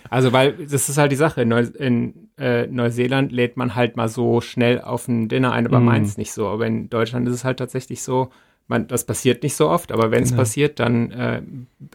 Also, 0.09 0.33
weil 0.33 0.51
das 0.53 0.89
ist 0.89 0.97
halt 0.97 1.11
die 1.13 1.15
Sache. 1.17 1.41
In, 1.43 1.47
Neu 1.49 1.61
in 1.61 2.29
äh, 2.37 2.67
Neuseeland 2.67 3.31
lädt 3.31 3.55
man 3.55 3.73
halt 3.75 3.95
mal 3.95 4.09
so 4.09 4.41
schnell 4.41 4.81
auf 4.81 5.07
ein 5.07 5.29
Dinner 5.29 5.53
ein, 5.53 5.65
aber 5.65 5.79
Mm. 5.79 5.85
meins 5.85 6.17
nicht 6.17 6.33
so. 6.33 6.47
Aber 6.47 6.67
in 6.67 6.89
Deutschland 6.89 7.27
ist 7.27 7.33
es 7.35 7.43
halt 7.45 7.57
tatsächlich 7.59 8.01
so, 8.03 8.29
man, 8.67 8.87
das 8.87 9.05
passiert 9.05 9.43
nicht 9.43 9.55
so 9.55 9.69
oft, 9.69 9.93
aber 9.93 10.11
wenn 10.11 10.23
es 10.23 10.29
Genau. 10.31 10.41
passiert, 10.41 10.79
dann 10.81 11.11
äh, 11.11 11.41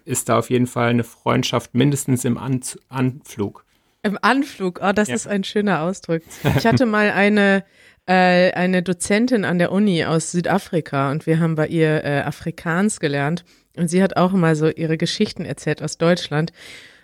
ist 0.06 0.30
da 0.30 0.38
auf 0.38 0.48
jeden 0.48 0.66
Fall 0.66 0.88
eine 0.88 1.04
Freundschaft 1.04 1.74
mindestens 1.74 2.24
im 2.24 2.38
An 2.38 2.60
Anflug. 2.88 3.64
Im 4.02 4.18
Anflug, 4.22 4.80
oh, 4.82 4.92
das 4.92 5.08
Ja. 5.08 5.14
ist 5.14 5.26
ein 5.28 5.44
schöner 5.44 5.82
Ausdruck. 5.82 6.22
Ich 6.56 6.66
hatte 6.66 6.86
mal 6.86 7.10
eine, 7.10 7.62
äh, 8.06 8.52
eine 8.52 8.82
Dozentin 8.82 9.44
an 9.44 9.58
der 9.58 9.72
Uni 9.72 10.04
aus 10.04 10.32
Südafrika 10.32 11.10
und 11.10 11.26
wir 11.26 11.38
haben 11.40 11.54
bei 11.54 11.66
ihr 11.66 12.04
äh, 12.04 12.20
Afrikaans 12.20 13.00
gelernt 13.00 13.44
und 13.76 13.88
sie 13.88 14.02
hat 14.02 14.16
auch 14.16 14.34
immer 14.34 14.54
so 14.56 14.68
ihre 14.68 14.98
Geschichten 14.98 15.44
erzählt 15.44 15.82
aus 15.82 15.98
Deutschland. 15.98 16.52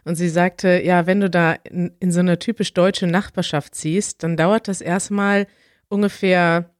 Und 0.04 0.14
sie 0.14 0.28
sagte, 0.28 0.80
ja, 0.82 1.06
wenn 1.06 1.20
du 1.20 1.28
da 1.28 1.52
in, 1.52 1.92
in 2.00 2.12
so 2.12 2.20
eine 2.20 2.38
typisch 2.38 2.72
deutsche 2.72 3.06
Nachbarschaft 3.06 3.74
ziehst, 3.74 4.22
dann 4.22 4.36
dauert 4.36 4.66
das 4.66 4.80
erstmal 4.80 5.46
ungefähr 5.88 6.70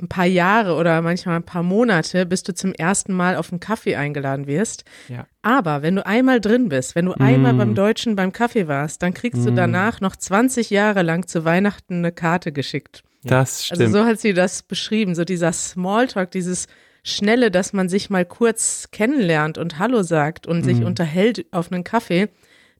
ein 0.00 0.08
paar 0.08 0.26
Jahre 0.26 0.74
oder 0.74 1.00
manchmal 1.00 1.36
ein 1.36 1.44
paar 1.44 1.62
Monate, 1.62 2.26
bis 2.26 2.42
du 2.42 2.54
zum 2.54 2.74
ersten 2.74 3.12
Mal 3.12 3.36
auf 3.36 3.50
einen 3.50 3.60
Kaffee 3.60 3.96
eingeladen 3.96 4.46
wirst. 4.46 4.84
Ja. 5.08 5.26
Aber 5.42 5.82
wenn 5.82 5.96
du 5.96 6.06
einmal 6.06 6.40
drin 6.40 6.68
bist, 6.68 6.94
wenn 6.94 7.06
du 7.06 7.14
einmal 7.14 7.54
beim 7.54 7.74
Deutschen 7.74 8.16
beim 8.16 8.32
Kaffee 8.32 8.68
warst, 8.68 9.02
dann 9.02 9.14
kriegst 9.14 9.46
du 9.46 9.50
danach 9.50 10.00
noch 10.00 10.14
20 10.14 10.70
Jahre 10.70 11.02
lang 11.02 11.26
zu 11.26 11.44
Weihnachten 11.44 11.96
eine 11.96 12.12
Karte 12.12 12.52
geschickt. 12.52 13.02
Das 13.24 13.66
stimmt. 13.66 13.80
Also 13.80 13.98
so 13.98 14.04
hat 14.04 14.20
sie 14.20 14.32
das 14.34 14.62
beschrieben, 14.62 15.14
so 15.14 15.24
dieser 15.24 15.52
Smalltalk, 15.52 16.30
dieses 16.30 16.66
Schnelle, 17.02 17.50
dass 17.50 17.72
man 17.72 17.88
sich 17.88 18.10
mal 18.10 18.24
kurz 18.24 18.88
kennenlernt 18.92 19.58
und 19.58 19.78
Hallo 19.78 20.02
sagt 20.02 20.46
und 20.46 20.62
sich 20.62 20.82
unterhält 20.84 21.46
auf 21.52 21.72
einen 21.72 21.84
Kaffee. 21.84 22.28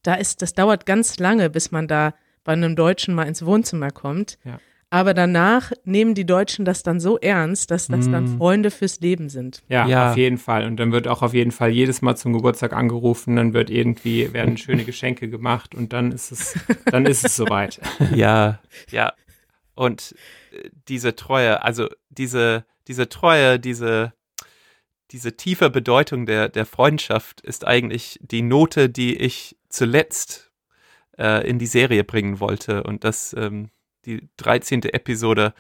Da 0.02 0.14
ist, 0.14 0.42
das 0.42 0.54
dauert 0.54 0.86
ganz 0.86 1.18
lange, 1.18 1.50
bis 1.50 1.70
man 1.70 1.88
da 1.88 2.14
bei 2.44 2.52
einem 2.52 2.76
Deutschen 2.76 3.14
mal 3.14 3.24
ins 3.24 3.44
Wohnzimmer 3.44 3.90
kommt. 3.90 4.38
Ja. 4.44 4.60
Aber 4.90 5.12
danach 5.12 5.72
nehmen 5.84 6.14
die 6.14 6.24
Deutschen 6.24 6.64
das 6.64 6.82
dann 6.82 6.98
so 6.98 7.18
ernst, 7.18 7.70
dass 7.70 7.88
das 7.88 8.10
dann 8.10 8.38
Freunde 8.38 8.70
fürs 8.70 9.00
Leben 9.00 9.28
sind. 9.28 9.62
Ja, 9.68 9.86
Ja. 9.86 10.10
auf 10.10 10.16
jeden 10.16 10.38
Fall. 10.38 10.64
Und 10.66 10.78
dann 10.78 10.92
wird 10.92 11.08
auch 11.08 11.20
auf 11.20 11.34
jeden 11.34 11.50
Fall 11.52 11.68
jedes 11.70 12.00
Mal 12.00 12.16
zum 12.16 12.32
Geburtstag 12.32 12.72
angerufen, 12.72 13.36
dann 13.36 13.52
wird 13.52 13.68
irgendwie, 13.68 14.32
werden 14.32 14.56
schöne 14.56 14.84
Geschenke 14.84 15.28
gemacht 15.28 15.74
und 15.74 15.92
dann 15.92 16.10
ist 16.10 16.32
es, 16.32 16.58
dann 16.86 17.04
ist 17.04 17.22
es 17.24 17.36
soweit. 17.36 17.80
Ja, 18.14 18.60
ja. 18.90 19.12
Und 19.78 20.16
äh, 20.50 20.70
diese 20.88 21.14
Treue, 21.14 21.62
also 21.62 21.88
diese, 22.10 22.66
diese 22.88 23.08
Treue, 23.08 23.60
diese, 23.60 24.12
diese 25.12 25.36
tiefe 25.36 25.70
Bedeutung 25.70 26.26
der, 26.26 26.48
der 26.48 26.66
Freundschaft 26.66 27.40
ist 27.40 27.64
eigentlich 27.64 28.18
die 28.20 28.42
Note, 28.42 28.90
die 28.90 29.16
ich 29.16 29.56
zuletzt 29.68 30.50
äh, 31.16 31.48
in 31.48 31.60
die 31.60 31.66
Serie 31.66 32.02
bringen 32.02 32.40
wollte. 32.40 32.82
Und 32.82 33.04
das, 33.04 33.34
ähm, 33.38 33.70
die 34.04 34.28
13. 34.38 34.82
Episode 34.82 35.54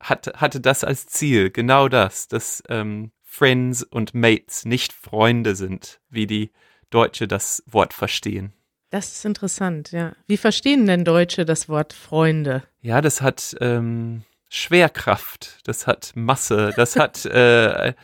hat, 0.00 0.40
hatte 0.40 0.60
das 0.60 0.82
als 0.82 1.06
Ziel, 1.06 1.50
genau 1.50 1.88
das, 1.88 2.28
dass 2.28 2.62
ähm, 2.70 3.12
Friends 3.22 3.82
und 3.82 4.14
Mates 4.14 4.64
nicht 4.64 4.94
Freunde 4.94 5.54
sind, 5.54 6.00
wie 6.08 6.26
die 6.26 6.50
Deutsche 6.88 7.28
das 7.28 7.62
Wort 7.66 7.92
verstehen. 7.92 8.54
Das 8.90 9.12
ist 9.12 9.24
interessant, 9.24 9.92
ja. 9.92 10.12
Wie 10.26 10.36
verstehen 10.36 10.86
denn 10.86 11.04
Deutsche 11.04 11.44
das 11.44 11.68
Wort 11.68 11.92
Freunde? 11.92 12.64
Ja, 12.80 13.00
das 13.00 13.22
hat 13.22 13.56
ähm, 13.60 14.24
Schwerkraft, 14.48 15.60
das 15.64 15.86
hat 15.86 16.12
Masse, 16.16 16.72
das 16.76 16.96
hat, 16.96 17.24
äh, 17.26 17.94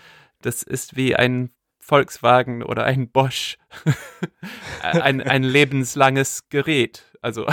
das 0.43 0.63
ist 0.63 0.97
wie 0.97 1.17
ein 1.17 1.51
Volkswagen 1.81 2.63
oder 2.63 2.85
ein 2.85 3.11
Bosch, 3.11 3.59
ein, 4.83 5.21
ein 5.21 5.43
lebenslanges 5.43 6.49
Gerät. 6.49 7.05
Also, 7.21 7.47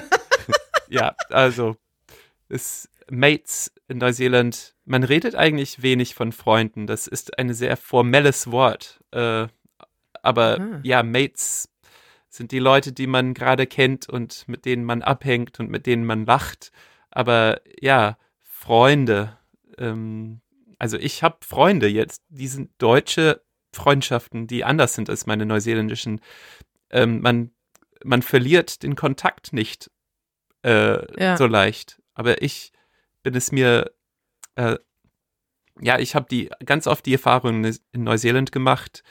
ja, 0.88 1.14
also, 1.30 1.76
es, 2.50 2.88
Mates 3.10 3.72
in 3.88 3.98
Neuseeland, 3.98 4.74
man 4.84 5.04
redet 5.04 5.34
eigentlich 5.34 5.82
wenig 5.82 6.14
von 6.14 6.32
Freunden, 6.32 6.86
das 6.86 7.06
ist 7.06 7.38
ein 7.38 7.52
sehr 7.54 7.78
formelles 7.78 8.50
Wort. 8.50 9.00
Äh, 9.10 9.48
aber 10.22 10.60
Ah. 10.60 10.80
ja, 10.82 11.02
Mates 11.02 11.68
sind 12.32 12.50
die 12.50 12.58
Leute, 12.60 12.92
die 12.92 13.06
man 13.06 13.34
gerade 13.34 13.66
kennt 13.66 14.08
und 14.08 14.48
mit 14.48 14.64
denen 14.64 14.84
man 14.84 15.02
abhängt 15.02 15.60
und 15.60 15.68
mit 15.68 15.84
denen 15.86 16.06
man 16.06 16.24
lacht. 16.24 16.72
Aber 17.10 17.60
ja, 17.78 18.16
Freunde. 18.40 19.36
Ähm, 19.76 20.40
also 20.78 20.96
ich 20.96 21.22
habe 21.22 21.36
Freunde 21.42 21.88
jetzt, 21.88 22.22
die 22.30 22.48
sind 22.48 22.70
deutsche 22.78 23.42
Freundschaften, 23.74 24.46
die 24.46 24.64
anders 24.64 24.94
sind 24.94 25.10
als 25.10 25.26
meine 25.26 25.44
neuseeländischen. 25.44 26.22
Ähm, 26.88 27.20
man, 27.20 27.50
man 28.02 28.22
verliert 28.22 28.82
den 28.82 28.96
Kontakt 28.96 29.52
nicht 29.52 29.90
äh, 30.64 31.22
Ja. 31.22 31.36
so 31.36 31.46
leicht. 31.46 32.00
Aber 32.14 32.40
ich 32.40 32.72
bin 33.22 33.34
es 33.34 33.52
mir, 33.52 33.92
äh, 34.54 34.78
ja, 35.82 35.98
ich 35.98 36.14
habe 36.14 36.26
die 36.30 36.48
ganz 36.64 36.86
oft 36.86 37.04
die 37.04 37.12
Erfahrung 37.12 37.62
in 37.64 37.76
in 37.92 38.04
Neuseeland 38.04 38.52
gemacht, 38.52 39.02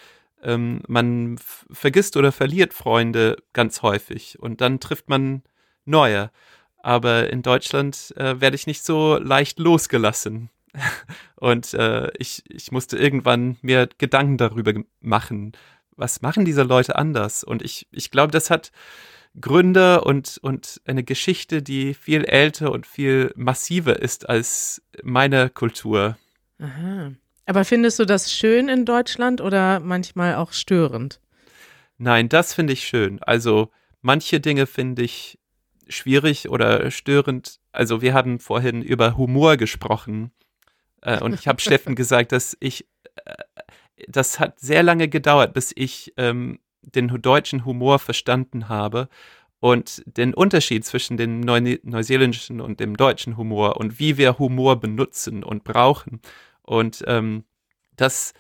ähm, 0.43 0.81
man 0.87 1.37
vergisst 1.71 2.17
oder 2.17 2.31
verliert 2.31 2.73
Freunde 2.73 3.37
ganz 3.53 3.81
häufig 3.81 4.39
und 4.39 4.61
dann 4.61 4.79
trifft 4.79 5.09
man 5.09 5.43
neue. 5.85 6.31
Aber 6.77 7.29
in 7.29 7.41
Deutschland 7.43 8.13
äh, 8.17 8.41
werde 8.41 8.55
ich 8.55 8.67
nicht 8.67 8.83
so 8.83 9.17
leicht 9.17 9.59
losgelassen. 9.59 10.49
Und 11.35 11.73
äh, 11.73 12.09
ich, 12.17 12.43
ich 12.49 12.71
musste 12.71 12.97
irgendwann 12.97 13.57
mir 13.61 13.89
Gedanken 13.97 14.37
darüber 14.37 14.73
machen, 14.99 15.51
was 15.95 16.21
machen 16.21 16.45
diese 16.45 16.63
Leute 16.63 16.95
anders? 16.95 17.43
Und 17.43 17.61
ich, 17.61 17.87
ich 17.91 18.09
glaube, 18.09 18.31
das 18.31 18.49
hat 18.49 18.71
Gründe 19.39 20.01
und, 20.01 20.39
und 20.41 20.81
eine 20.85 21.03
Geschichte, 21.03 21.61
die 21.61 21.93
viel 21.93 22.25
älter 22.25 22.71
und 22.71 22.85
viel 22.85 23.31
massiver 23.35 23.99
ist 23.99 24.27
als 24.27 24.81
meine 25.03 25.49
Kultur. 25.49 26.17
Aha. 26.59 27.11
Aber 27.51 27.65
findest 27.65 27.99
du 27.99 28.05
das 28.05 28.31
schön 28.31 28.69
in 28.69 28.85
Deutschland 28.85 29.41
oder 29.41 29.81
manchmal 29.81 30.35
auch 30.35 30.53
störend? 30.53 31.19
Nein, 31.97 32.29
das 32.29 32.53
finde 32.53 32.71
ich 32.71 32.87
schön. 32.87 33.21
Also 33.23 33.71
manche 33.99 34.39
Dinge 34.39 34.65
finde 34.67 35.01
ich 35.01 35.37
schwierig 35.89 36.47
oder 36.47 36.89
störend. 36.91 37.59
Also 37.73 38.01
wir 38.01 38.13
haben 38.13 38.39
vorhin 38.39 38.81
über 38.81 39.17
Humor 39.17 39.57
gesprochen 39.57 40.31
äh, 41.01 41.21
und 41.21 41.33
ich 41.33 41.45
habe 41.49 41.59
Steffen 41.59 41.93
gesagt, 41.97 42.31
dass 42.31 42.55
ich, 42.61 42.87
äh, 43.25 43.33
das 44.07 44.39
hat 44.39 44.61
sehr 44.61 44.81
lange 44.81 45.09
gedauert, 45.09 45.53
bis 45.53 45.73
ich 45.75 46.13
ähm, 46.15 46.57
den 46.83 47.09
deutschen 47.21 47.65
Humor 47.65 47.99
verstanden 47.99 48.69
habe 48.69 49.09
und 49.59 50.03
den 50.05 50.33
Unterschied 50.33 50.85
zwischen 50.85 51.17
dem 51.17 51.41
Neu 51.41 51.79
neuseeländischen 51.83 52.61
und 52.61 52.79
dem 52.79 52.95
deutschen 52.95 53.35
Humor 53.35 53.75
und 53.75 53.99
wie 53.99 54.17
wir 54.17 54.39
Humor 54.39 54.79
benutzen 54.79 55.43
und 55.43 55.65
brauchen. 55.65 56.21
Und 56.63 57.03
ähm, 57.07 57.43
das 57.95 58.33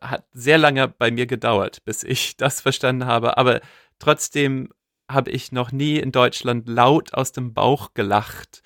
hat 0.00 0.24
sehr 0.32 0.58
lange 0.58 0.88
bei 0.88 1.10
mir 1.10 1.26
gedauert, 1.26 1.84
bis 1.84 2.02
ich 2.02 2.36
das 2.36 2.60
verstanden 2.60 3.06
habe. 3.06 3.36
Aber 3.38 3.60
trotzdem 3.98 4.70
habe 5.08 5.30
ich 5.30 5.52
noch 5.52 5.72
nie 5.72 5.98
in 5.98 6.12
Deutschland 6.12 6.68
laut 6.68 7.14
aus 7.14 7.32
dem 7.32 7.54
Bauch 7.54 7.94
gelacht. 7.94 8.62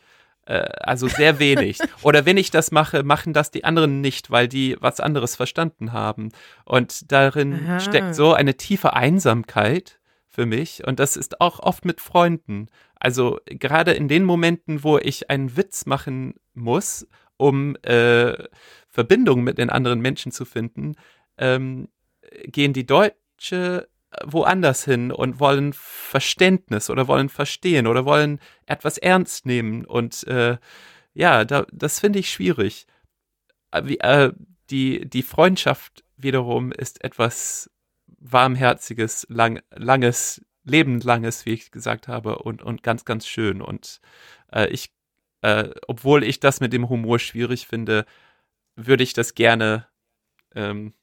Äh, 0.47 0.68
also 0.80 1.06
sehr 1.06 1.38
wenig. 1.38 1.78
Oder 2.02 2.26
wenn 2.26 2.37
ich 2.37 2.50
das 2.50 2.70
mache, 2.70 3.02
machen 3.02 3.32
das 3.32 3.50
die 3.50 3.64
anderen 3.64 4.00
nicht, 4.00 4.30
weil 4.30 4.49
die 4.49 4.76
was 4.80 5.00
anderes 5.00 5.37
verstanden 5.37 5.92
haben. 5.92 6.30
Und 6.64 7.12
darin 7.12 7.66
Aha. 7.66 7.80
steckt 7.80 8.14
so 8.14 8.32
eine 8.32 8.56
tiefe 8.56 8.94
Einsamkeit 8.94 10.00
für 10.28 10.47
mich. 10.47 10.87
Und 10.87 10.99
das 10.99 11.16
ist 11.16 11.40
auch 11.40 11.61
oft 11.61 11.85
mit 11.85 12.00
Freunden. 12.00 12.68
Also 12.94 13.38
gerade 13.47 13.92
in 13.92 14.09
den 14.09 14.25
Momenten, 14.25 14.82
wo 14.82 14.99
ich 14.99 15.28
einen 15.28 15.56
Witz 15.56 15.87
machen 15.87 16.35
muss, 16.54 17.06
um 17.40 17.76
äh, 17.82 18.35
Verbindungen 18.88 19.44
mit 19.44 19.59
den 19.59 19.70
anderen 19.70 20.00
Menschen 20.00 20.32
zu 20.32 20.44
finden, 20.44 20.97
ähm, 21.38 21.88
gehen 22.44 22.73
die 22.73 22.87
Deutsche 22.87 23.88
woanders 24.25 24.85
hin 24.85 25.12
und 25.12 25.38
wollen 25.40 25.73
Verständnis 25.73 26.90
oder 26.90 27.06
wollen 27.09 27.28
verstehen 27.28 27.87
oder 27.87 28.04
wollen 28.04 28.40
etwas 28.66 28.99
ernst 28.99 29.47
nehmen. 29.47 29.85
Und 29.85 30.26
äh, 30.26 30.59
ja, 31.14 31.44
da, 31.44 31.66
das 31.73 32.00
finde 32.00 32.18
ich 32.18 32.30
schwierig. 32.30 32.87
Äh, 33.70 33.82
wie, 33.85 33.99
äh, 34.00 34.32
die, 34.70 35.09
die 35.09 35.23
Freundschaft 35.23 36.04
wiederum 36.16 36.73
ist 36.73 37.02
etwas 37.04 37.70
warmherziges, 38.18 39.26
lang, 39.30 39.61
langes, 39.70 40.44
lebenslanges, 40.64 41.47
wie 41.47 41.54
ich 41.54 41.70
gesagt 41.70 42.09
habe, 42.09 42.38
und, 42.40 42.62
und 42.62 42.82
ganz, 42.82 43.04
ganz 43.04 43.26
schön. 43.26 43.62
Und 43.62 44.00
äh, 44.52 44.66
ich, 44.68 44.90
äh, 45.42 45.70
obwohl 45.87 46.25
ich 46.25 46.40
das 46.40 46.61
mit 46.61 46.73
dem 46.73 46.88
Humor 46.88 47.18
schwierig 47.18 47.66
finde, 47.66 48.04
würde 48.76 49.02
ich 49.02 49.12
das 49.12 49.35
gerne 49.35 49.87
ähm, 50.54 50.94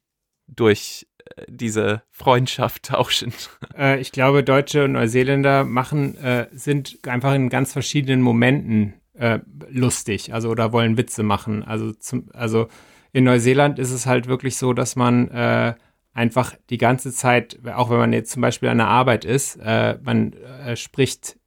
durch 0.46 1.06
äh, 1.36 1.44
diese 1.48 2.02
Freundschaft 2.10 2.82
tauschen. 2.84 3.32
Äh, 3.76 4.00
ich 4.00 4.12
glaube, 4.12 4.42
Deutsche 4.42 4.84
und 4.84 4.92
Neuseeländer 4.92 5.64
machen, 5.64 6.16
äh, 6.18 6.48
sind 6.52 6.98
einfach 7.06 7.34
in 7.34 7.48
ganz 7.48 7.72
verschiedenen 7.72 8.22
Momenten 8.22 8.94
äh, 9.14 9.40
lustig, 9.68 10.32
also 10.32 10.50
oder 10.50 10.72
wollen 10.72 10.96
Witze 10.96 11.22
machen. 11.22 11.64
Also, 11.64 11.92
zum, 11.92 12.28
also 12.32 12.68
in 13.12 13.24
Neuseeland 13.24 13.78
ist 13.78 13.90
es 13.90 14.06
halt 14.06 14.26
wirklich 14.26 14.56
so, 14.56 14.72
dass 14.72 14.94
man 14.94 15.28
äh, 15.28 15.74
einfach 16.12 16.54
die 16.70 16.78
ganze 16.78 17.12
Zeit, 17.12 17.58
auch 17.74 17.90
wenn 17.90 17.98
man 17.98 18.12
jetzt 18.12 18.30
zum 18.30 18.42
Beispiel 18.42 18.68
an 18.68 18.78
der 18.78 18.88
Arbeit 18.88 19.24
ist, 19.24 19.56
äh, 19.56 19.98
man 20.02 20.34
spricht 20.74 21.38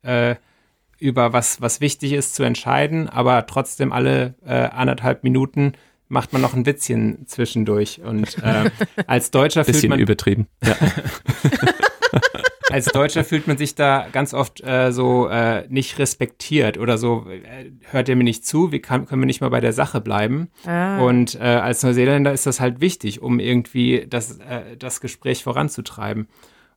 über 1.02 1.34
was, 1.34 1.62
was 1.62 1.82
wichtig 1.82 2.14
ist 2.14 2.36
zu 2.36 2.44
entscheiden, 2.44 3.10
aber 3.10 3.46
trotzdem 3.48 3.92
alle 3.92 4.36
äh, 4.46 4.54
anderthalb 4.54 5.24
Minuten 5.24 5.74
macht 6.08 6.34
man 6.34 6.42
noch 6.42 6.54
ein 6.54 6.66
Witzchen 6.66 7.26
zwischendurch. 7.26 8.02
Und 8.04 8.38
äh, 8.44 8.70
als 9.08 9.32
Deutscher 9.32 9.66
fühlt 9.66 9.90
man. 9.90 10.00
übertrieben. 10.00 10.48
Ja. 10.64 10.76
als 12.70 12.86
Deutscher 12.86 13.24
fühlt 13.24 13.48
man 13.48 13.58
sich 13.58 13.76
da 13.76 14.08
ganz 14.12 14.34
oft 14.34 14.62
äh, 14.62 14.92
so 14.92 15.28
äh, 15.28 15.66
nicht 15.70 15.98
respektiert 16.00 16.78
oder 16.78 16.98
so, 16.98 17.26
äh, 17.30 17.72
hört 17.90 18.10
ihr 18.10 18.16
mir 18.16 18.24
nicht 18.24 18.46
zu, 18.46 18.72
wie 18.72 18.80
kann, 18.80 19.06
können 19.08 19.22
wir 19.22 19.26
nicht 19.26 19.42
mal 19.42 19.50
bei 19.50 19.62
der 19.62 19.74
Sache 19.74 20.02
bleiben? 20.02 20.50
Ah. 20.66 21.00
Und 21.00 21.36
äh, 21.36 21.40
als 21.40 21.82
Neuseeländer 21.84 22.32
ist 22.32 22.46
das 22.46 22.60
halt 22.60 22.82
wichtig, 22.82 23.22
um 23.22 23.40
irgendwie 23.40 24.06
das, 24.08 24.38
äh, 24.40 24.78
das 24.78 25.02
Gespräch 25.02 25.44
voranzutreiben. 25.44 26.28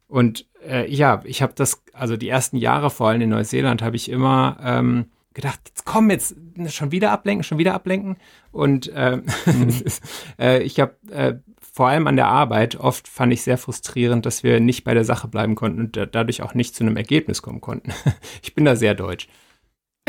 Und 0.07 0.47
äh, 0.67 0.91
ja, 0.91 1.23
ich 1.25 1.43
habe 1.43 1.53
das, 1.57 1.83
also 1.93 2.17
die 2.17 2.29
ersten 2.29 2.57
Jahre 2.57 2.91
vor 2.91 3.09
allem 3.09 3.21
in 3.21 3.31
Neuseeland, 3.31 3.83
habe 3.83 3.97
ich 3.97 4.09
immer 4.11 4.59
ähm, 4.63 5.07
gedacht, 5.35 5.61
jetzt 5.67 5.85
komm 5.85 6.11
jetzt 6.11 6.37
schon 6.69 6.93
wieder 6.93 7.11
ablenken, 7.11 7.43
schon 7.43 7.59
wieder 7.59 7.75
ablenken. 7.75 8.17
Und 8.53 8.89
äh, 8.89 9.17
mhm. 9.47 9.83
äh, 10.39 10.63
ich 10.63 10.81
habe 10.81 10.95
äh, 11.11 11.35
vor 11.75 11.89
allem 11.89 12.07
an 12.07 12.17
der 12.17 12.29
Arbeit 12.29 12.77
oft 12.77 13.09
fand 13.09 13.33
ich 13.33 13.43
sehr 13.43 13.59
frustrierend, 13.59 14.25
dass 14.25 14.45
wir 14.45 14.61
nicht 14.61 14.85
bei 14.85 14.95
der 14.95 15.05
Sache 15.05 15.27
bleiben 15.27 15.57
konnten 15.57 15.81
und 15.81 15.97
dadurch 15.97 16.41
auch 16.43 16.55
nicht 16.55 16.77
zu 16.77 16.85
einem 16.85 16.97
Ergebnis 16.97 17.43
kommen 17.43 17.61
konnten. 17.61 17.93
ich 18.43 18.55
bin 18.55 18.65
da 18.65 18.77
sehr 18.77 18.95
deutsch. 18.95 19.29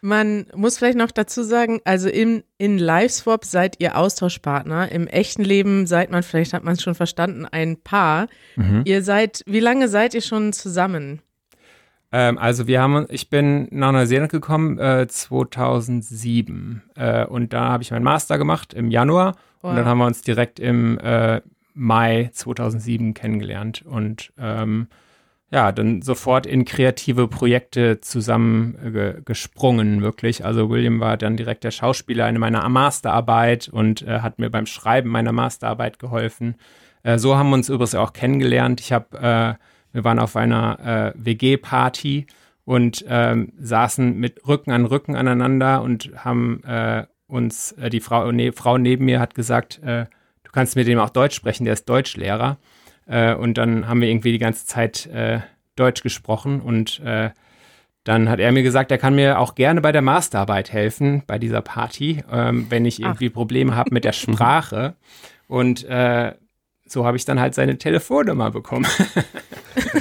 Man 0.00 0.46
muss 0.54 0.78
vielleicht 0.78 0.98
noch 0.98 1.10
dazu 1.10 1.42
sagen, 1.42 1.80
also 1.84 2.08
in, 2.08 2.44
in 2.58 2.78
LiveSwap 2.78 3.44
seid 3.44 3.76
ihr 3.80 3.96
Austauschpartner. 3.96 4.92
Im 4.92 5.06
echten 5.06 5.42
Leben 5.42 5.86
seid 5.86 6.10
man, 6.10 6.22
vielleicht 6.22 6.52
hat 6.52 6.64
man 6.64 6.74
es 6.74 6.82
schon 6.82 6.94
verstanden, 6.94 7.46
ein 7.46 7.76
Paar. 7.78 8.28
Mhm. 8.56 8.82
Ihr 8.84 9.02
seid, 9.02 9.42
wie 9.46 9.60
lange 9.60 9.88
seid 9.88 10.14
ihr 10.14 10.20
schon 10.20 10.52
zusammen? 10.52 11.22
Ähm, 12.12 12.38
also 12.38 12.66
wir 12.66 12.80
haben, 12.80 13.06
ich 13.08 13.30
bin 13.30 13.68
nach 13.70 13.92
Neuseeland 13.92 14.30
gekommen 14.30 14.78
äh, 14.78 15.06
2007 15.08 16.82
äh, 16.94 17.26
und 17.26 17.52
da 17.52 17.70
habe 17.70 17.82
ich 17.82 17.90
meinen 17.90 18.04
Master 18.04 18.38
gemacht 18.38 18.74
im 18.74 18.90
Januar 18.90 19.34
wow. 19.62 19.70
und 19.70 19.76
dann 19.76 19.86
haben 19.86 19.98
wir 19.98 20.06
uns 20.06 20.22
direkt 20.22 20.60
im 20.60 20.98
äh, 20.98 21.40
Mai 21.74 22.30
2007 22.32 23.12
kennengelernt 23.12 23.82
und 23.84 24.32
ähm, 24.38 24.88
ja, 25.50 25.70
dann 25.70 26.02
sofort 26.02 26.44
in 26.44 26.64
kreative 26.64 27.28
Projekte 27.28 28.00
zusammengesprungen, 28.00 30.02
wirklich. 30.02 30.44
Also 30.44 30.68
William 30.70 30.98
war 30.98 31.16
dann 31.16 31.36
direkt 31.36 31.62
der 31.62 31.70
Schauspieler 31.70 32.28
in 32.28 32.38
meiner 32.38 32.68
Masterarbeit 32.68 33.68
und 33.68 34.02
äh, 34.02 34.20
hat 34.20 34.40
mir 34.40 34.50
beim 34.50 34.66
Schreiben 34.66 35.08
meiner 35.08 35.32
Masterarbeit 35.32 36.00
geholfen. 36.00 36.56
Äh, 37.04 37.18
so 37.18 37.36
haben 37.36 37.50
wir 37.50 37.54
uns 37.54 37.68
übrigens 37.68 37.94
auch 37.94 38.12
kennengelernt. 38.12 38.80
Ich 38.80 38.92
habe 38.92 39.18
äh, 39.18 39.54
wir 39.92 40.04
waren 40.04 40.18
auf 40.18 40.36
einer 40.36 41.14
äh, 41.14 41.16
WG-Party 41.16 42.26
und 42.64 43.04
ähm, 43.08 43.52
saßen 43.58 44.18
mit 44.18 44.46
Rücken 44.46 44.72
an 44.72 44.84
Rücken 44.84 45.14
aneinander 45.14 45.80
und 45.80 46.10
haben 46.16 46.62
äh, 46.64 47.06
uns, 47.28 47.72
äh, 47.72 47.88
die 47.88 48.00
Frau, 48.00 48.30
ne, 48.32 48.52
Frau 48.52 48.78
neben 48.78 49.04
mir 49.04 49.20
hat 49.20 49.34
gesagt, 49.34 49.80
du 49.82 50.52
kannst 50.52 50.76
mit 50.76 50.86
dem 50.86 50.98
auch 50.98 51.10
Deutsch 51.10 51.36
sprechen, 51.36 51.64
der 51.64 51.74
ist 51.74 51.88
Deutschlehrer. 51.88 52.58
Äh, 53.06 53.34
und 53.34 53.58
dann 53.58 53.88
haben 53.88 54.00
wir 54.00 54.08
irgendwie 54.08 54.32
die 54.32 54.38
ganze 54.38 54.66
Zeit 54.66 55.06
äh, 55.06 55.40
Deutsch 55.76 56.02
gesprochen 56.02 56.60
und 56.60 57.02
dann 58.06 58.28
hat 58.28 58.38
er 58.38 58.52
mir 58.52 58.62
gesagt, 58.62 58.92
er 58.92 58.98
kann 58.98 59.16
mir 59.16 59.40
auch 59.40 59.56
gerne 59.56 59.80
bei 59.80 59.90
der 59.90 60.00
Masterarbeit 60.00 60.72
helfen, 60.72 61.24
bei 61.26 61.40
dieser 61.40 61.60
Party, 61.60 62.22
ähm, 62.30 62.66
wenn 62.68 62.84
ich 62.84 63.02
irgendwie 63.02 63.30
Ach. 63.30 63.34
Probleme 63.34 63.74
habe 63.74 63.92
mit 63.92 64.04
der 64.04 64.12
Sprache. 64.12 64.94
Und 65.48 65.84
äh, 65.84 66.34
so 66.86 67.04
habe 67.04 67.16
ich 67.16 67.24
dann 67.24 67.40
halt 67.40 67.56
seine 67.56 67.78
Telefonnummer 67.78 68.52
bekommen. 68.52 68.86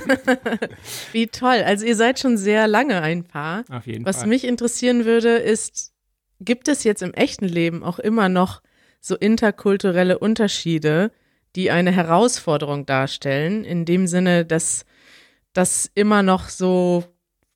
Wie 1.11 1.25
toll. 1.27 1.63
Also 1.65 1.83
ihr 1.85 1.95
seid 1.95 2.19
schon 2.19 2.37
sehr 2.37 2.67
lange 2.67 3.01
ein 3.01 3.23
Paar. 3.23 3.63
Auf 3.71 3.87
jeden 3.87 4.05
Was 4.05 4.17
Fall. 4.17 4.25
Was 4.25 4.29
mich 4.29 4.43
interessieren 4.45 5.05
würde, 5.05 5.37
ist, 5.37 5.91
gibt 6.39 6.67
es 6.67 6.83
jetzt 6.83 7.01
im 7.01 7.13
echten 7.13 7.47
Leben 7.47 7.83
auch 7.83 7.97
immer 7.97 8.29
noch 8.29 8.61
so 9.01 9.15
interkulturelle 9.15 10.19
Unterschiede, 10.19 11.11
die 11.55 11.71
eine 11.71 11.91
Herausforderung 11.91 12.85
darstellen, 12.85 13.63
in 13.63 13.85
dem 13.85 14.07
Sinne, 14.07 14.45
dass 14.45 14.85
das 15.53 15.89
immer 15.95 16.21
noch 16.21 16.49
so 16.49 17.03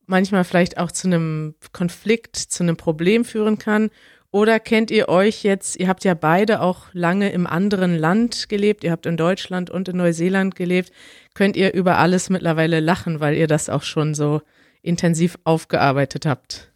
manchmal 0.06 0.44
vielleicht 0.44 0.78
auch 0.78 0.92
zu 0.92 1.08
einem 1.08 1.56
Konflikt, 1.72 2.36
zu 2.36 2.64
einem 2.64 2.78
Problem 2.78 3.26
führen 3.26 3.58
kann 3.58 3.90
oder 4.32 4.60
kennt 4.60 4.92
ihr 4.92 5.10
euch 5.10 5.44
jetzt, 5.44 5.80
ihr 5.80 5.88
habt 5.88 6.04
ja 6.04 6.14
beide 6.14 6.62
auch 6.62 6.86
lange 6.94 7.32
im 7.32 7.48
anderen 7.48 7.98
Land 7.98 8.48
gelebt, 8.48 8.84
ihr 8.84 8.92
habt 8.92 9.08
in 9.08 9.18
Deutschland 9.18 9.72
und 9.72 9.90
in 9.90 9.98
Neuseeland 9.98 10.56
gelebt, 10.56 10.92
könnt 11.34 11.56
ihr 11.56 11.74
über 11.74 11.98
alles 11.98 12.30
mittlerweile 12.30 12.80
lachen, 12.80 13.20
weil 13.20 13.36
ihr 13.36 13.48
das 13.48 13.70
auch 13.70 13.82
schon 13.82 14.14
so 14.14 14.42
intensiv 14.84 15.40
aufgearbeitet 15.46 16.28
habt? 16.28 16.72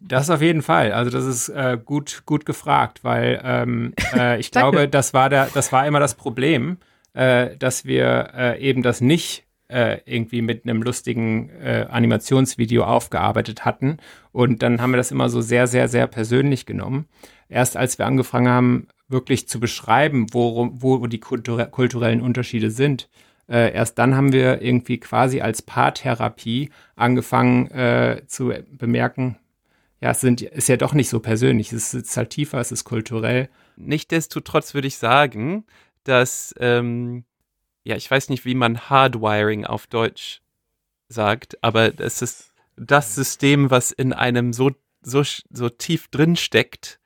Das 0.00 0.30
auf 0.30 0.42
jeden 0.42 0.62
Fall. 0.62 0.92
Also 0.92 1.10
das 1.10 1.24
ist 1.24 1.48
äh, 1.50 1.78
gut, 1.82 2.22
gut 2.26 2.46
gefragt, 2.46 3.00
weil 3.02 3.40
ähm, 3.44 3.94
äh, 4.14 4.38
ich 4.40 4.50
glaube, 4.50 4.88
das 4.88 5.14
war 5.14 5.28
der, 5.28 5.48
das 5.52 5.72
war 5.72 5.86
immer 5.86 6.00
das 6.00 6.14
Problem, 6.14 6.78
äh, 7.12 7.56
dass 7.56 7.84
wir 7.84 8.30
äh, 8.34 8.60
eben 8.60 8.82
das 8.82 9.00
nicht 9.00 9.44
äh, 9.68 9.98
irgendwie 10.04 10.42
mit 10.42 10.64
einem 10.64 10.82
lustigen 10.82 11.50
äh, 11.50 11.86
Animationsvideo 11.88 12.84
aufgearbeitet 12.84 13.64
hatten. 13.64 13.98
Und 14.32 14.62
dann 14.62 14.80
haben 14.80 14.90
wir 14.90 14.96
das 14.96 15.12
immer 15.12 15.28
so 15.28 15.40
sehr, 15.40 15.66
sehr, 15.66 15.88
sehr 15.88 16.06
persönlich 16.06 16.66
genommen. 16.66 17.06
Erst 17.48 17.76
als 17.76 17.98
wir 17.98 18.06
angefangen 18.06 18.48
haben, 18.48 18.88
wirklich 19.08 19.48
zu 19.48 19.58
beschreiben, 19.60 20.26
wo, 20.32 20.70
wo 20.72 21.06
die 21.06 21.18
kulture 21.18 21.66
kulturellen 21.66 22.20
Unterschiede 22.20 22.70
sind, 22.70 23.08
äh, 23.48 23.72
erst 23.74 23.98
dann 23.98 24.14
haben 24.14 24.32
wir 24.32 24.62
irgendwie 24.62 24.98
quasi 24.98 25.40
als 25.40 25.62
Paartherapie 25.62 26.70
angefangen 26.94 27.68
äh, 27.72 28.22
zu 28.26 28.52
bemerken, 28.70 29.36
ja, 30.00 30.10
es 30.10 30.20
sind, 30.20 30.42
ist 30.42 30.68
ja 30.68 30.76
doch 30.76 30.94
nicht 30.94 31.08
so 31.08 31.20
persönlich, 31.20 31.72
es 31.72 31.94
ist 31.94 32.16
halt 32.16 32.30
tiefer, 32.30 32.58
es 32.58 32.72
ist 32.72 32.84
kulturell. 32.84 33.48
Nichtsdestotrotz 33.76 34.74
würde 34.74 34.88
ich 34.88 34.96
sagen, 34.96 35.64
dass 36.04 36.54
ähm, 36.58 37.24
ja, 37.84 37.96
ich 37.96 38.10
weiß 38.10 38.28
nicht, 38.28 38.44
wie 38.44 38.54
man 38.54 38.90
Hardwiring 38.90 39.64
auf 39.64 39.86
Deutsch 39.86 40.42
sagt, 41.08 41.62
aber 41.62 41.98
es 41.98 42.22
ist 42.22 42.52
das 42.76 43.14
System, 43.14 43.70
was 43.70 43.90
in 43.90 44.12
einem 44.12 44.52
so, 44.52 44.70
so, 45.02 45.22
so 45.50 45.68
tief 45.68 46.08
drin 46.08 46.36
steckt, 46.36 47.00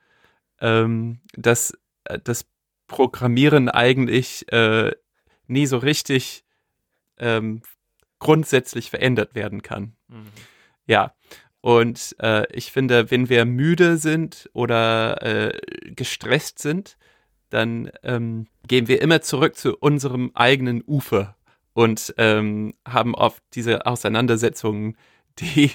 ähm, 0.61 1.20
dass 1.35 1.76
äh, 2.04 2.18
das 2.22 2.46
Programmieren 2.87 3.68
eigentlich 3.68 4.50
äh, 4.52 4.92
nie 5.46 5.66
so 5.66 5.78
richtig 5.78 6.44
ähm, 7.16 7.62
grundsätzlich 8.18 8.90
verändert 8.90 9.35
werden 9.35 9.62
kann. 9.62 9.96
Mhm. 10.09 10.26
Ja, 10.87 11.14
und 11.64 12.14
äh, 12.20 12.44
ich 12.53 12.72
finde, 12.72 13.11
wenn 13.11 13.31
wir 13.31 13.46
müde 13.46 13.96
sind 13.96 14.50
oder 14.53 15.22
äh, 15.22 15.59
gestresst 15.92 16.59
sind, 16.59 16.98
dann 17.48 17.90
ähm, 18.03 18.48
gehen 18.68 18.87
wir 18.87 19.00
immer 19.00 19.22
zurück 19.22 19.57
zu 19.57 19.74
unserem 19.79 20.31
eigenen 20.35 20.85
Ufer 20.87 21.38
und 21.72 22.12
ähm, 22.18 22.74
haben 22.87 23.14
oft 23.14 23.42
diese 23.55 23.87
Auseinandersetzungen, 23.87 24.98
die 25.38 25.70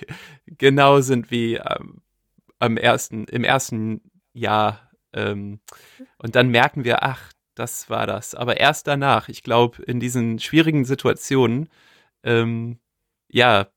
genau 0.45 1.01
sind 1.01 1.31
wie 1.31 1.55
ähm, 1.55 2.03
am 2.59 2.77
ersten, 2.77 3.23
im 3.23 3.43
ersten 3.43 4.01
Jahr. 4.31 4.91
Ähm, 5.11 5.59
und 6.19 6.35
dann 6.35 6.49
merken 6.49 6.83
wir, 6.83 7.01
ach, 7.01 7.33
das 7.55 7.89
war 7.89 8.05
das. 8.05 8.35
Aber 8.35 8.57
erst 8.57 8.85
danach, 8.85 9.27
ich 9.27 9.41
glaube, 9.41 9.81
in 9.81 9.99
diesen 9.99 10.37
schwierigen 10.37 10.85
Situationen, 10.85 11.67
ähm, 12.21 12.77
ja, 13.27 13.69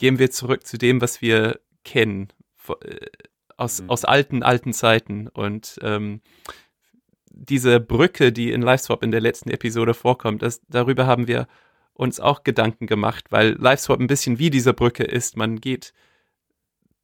gehen 0.00 0.18
wir 0.18 0.30
zurück 0.30 0.66
zu 0.66 0.78
dem, 0.78 1.02
was 1.02 1.20
wir 1.20 1.60
kennen 1.84 2.32
äh, 2.68 3.06
aus, 3.58 3.82
mhm. 3.82 3.90
aus 3.90 4.06
alten, 4.06 4.42
alten 4.42 4.72
Zeiten. 4.72 5.28
Und 5.28 5.78
ähm, 5.82 6.22
diese 7.30 7.80
Brücke, 7.80 8.32
die 8.32 8.50
in 8.50 8.62
LiveSwap 8.62 9.02
in 9.02 9.10
der 9.10 9.20
letzten 9.20 9.50
Episode 9.50 9.92
vorkommt, 9.92 10.40
das, 10.40 10.62
darüber 10.68 11.06
haben 11.06 11.28
wir 11.28 11.46
uns 11.92 12.18
auch 12.18 12.44
Gedanken 12.44 12.86
gemacht, 12.86 13.26
weil 13.28 13.52
LiveSwap 13.58 14.00
ein 14.00 14.06
bisschen 14.06 14.38
wie 14.38 14.48
diese 14.48 14.72
Brücke 14.72 15.04
ist. 15.04 15.36
Man 15.36 15.60
geht 15.60 15.92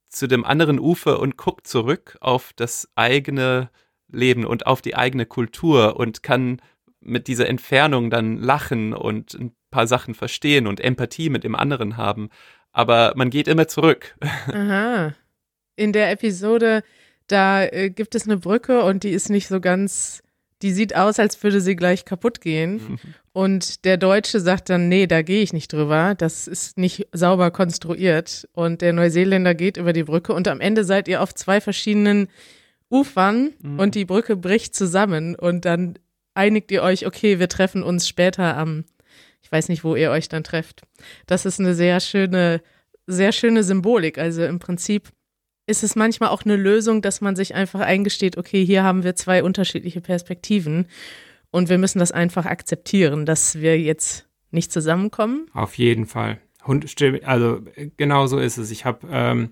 zu 0.09 0.27
dem 0.27 0.47
anderen 0.47 0.81
Ufer 0.81 1.21
und 1.21 1.37
guckt 1.37 1.67
zurück 1.67 2.17
auf 2.23 2.55
das 2.57 2.89
eigene 2.95 3.69
Leben 4.09 4.47
und 4.47 4.67
auf 4.67 4.81
die 4.81 4.97
eigene 4.97 5.27
Kultur 5.27 5.97
und 5.97 6.23
kann 6.23 6.63
mit 7.01 7.27
dieser 7.27 7.47
Entfernung 7.47 8.09
dann 8.09 8.39
lachen 8.39 8.95
und 8.95 9.35
ein 9.35 9.55
paar 9.71 9.87
Sachen 9.87 10.15
verstehen 10.15 10.67
und 10.67 10.81
Empathie 10.81 11.29
mit 11.29 11.45
dem 11.45 11.55
anderen 11.55 11.99
haben. 11.99 12.31
Aber 12.77 13.15
man 13.17 13.31
geht 13.31 13.49
immer 13.49 13.69
zurück. 13.69 14.15
Aha. 14.53 15.15
In 15.77 15.95
der 15.95 16.11
Episode, 16.11 16.83
da 17.27 17.65
äh, 17.65 17.89
gibt 17.89 18.15
es 18.15 18.27
eine 18.27 18.37
Brücke 18.37 18.83
und 18.85 19.03
die 19.03 19.13
ist 19.13 19.31
nicht 19.31 19.49
so 19.49 19.63
ganz, 19.63 20.23
die 20.61 20.73
sieht 20.73 20.95
aus, 20.95 21.19
als 21.19 21.43
würde 21.43 21.63
sie 21.63 21.75
gleich 21.75 22.05
kaputt 22.05 22.43
gehen. 22.43 22.99
Und 23.33 23.87
der 23.87 23.97
Deutsche 23.97 24.41
sagt 24.41 24.69
dann, 24.69 24.91
nee, 24.91 25.07
da 25.07 25.23
gehe 25.23 25.43
ich 25.43 25.55
nicht 25.55 25.73
drüber. 25.73 26.15
Das 26.15 26.47
ist 26.47 26.77
nicht 26.77 27.09
sauber 27.13 27.51
konstruiert. 27.51 28.47
Und 28.53 28.83
der 28.83 28.93
Neuseeländer 28.93 29.55
geht 29.55 29.79
über 29.79 29.95
die 29.95 30.05
Brücke 30.05 30.35
und 30.35 30.47
am 30.47 30.61
Ende 30.61 30.85
seid 30.85 31.09
ihr 31.09 31.23
auf 31.23 31.35
zwei 31.35 31.63
verschiedenen 31.63 32.29
Ufern 32.91 33.55
mhm. 33.63 33.79
und 33.79 33.95
die 33.95 34.05
Brücke 34.05 34.37
bricht 34.37 34.75
zusammen 34.75 35.35
und 35.35 35.65
dann 35.65 35.99
einigt 36.35 36.71
ihr 36.71 36.83
euch, 36.83 37.07
okay, 37.07 37.39
wir 37.39 37.49
treffen 37.49 37.83
uns 37.83 38.07
später 38.07 38.55
am, 38.59 38.85
ich 39.47 39.53
weiß 39.53 39.69
nicht, 39.69 39.85
wo 39.85 39.95
ihr 39.95 40.11
euch 40.11 40.29
dann 40.29 40.43
trefft. 40.43 40.83
Das 41.27 41.47
ist 41.47 41.61
eine 41.61 41.73
sehr 41.73 42.01
schöne, 42.01 42.61
sehr 43.07 43.31
schöne 43.31 43.63
Symbolik. 43.63 44.19
Also 44.19 44.45
im 44.45 44.59
Prinzip 44.59 45.13
ist 45.69 45.85
es 45.85 45.95
manchmal 45.95 46.31
auch 46.31 46.43
eine 46.45 46.57
Lösung, 46.57 47.01
dass 47.01 47.21
man 47.21 47.37
sich 47.37 47.55
einfach 47.55 47.79
eingesteht, 47.79 48.39
okay, 48.39 48.67
hier 48.67 48.83
haben 48.83 49.05
wir 49.05 49.15
zwei 49.15 49.45
unterschiedliche 49.45 50.01
Perspektiven 50.01 50.89
und 51.53 51.69
wir 51.69 51.79
müssen 51.79 52.01
das 52.01 52.11
einfach 52.11 52.45
akzeptieren, 52.45 53.25
dass 53.25 53.61
wir 53.61 53.79
jetzt 53.79 54.27
nicht 54.51 54.73
zusammenkommen. 54.73 55.47
Auf 55.53 55.79
jeden 55.79 56.07
Fall. 56.07 56.41
Also 57.23 57.61
genau 57.97 58.27
so 58.27 58.41
ist 58.41 58.59
es. 58.59 58.73
Ich 58.73 58.85
habe 58.85 59.07
ähm, 59.09 59.51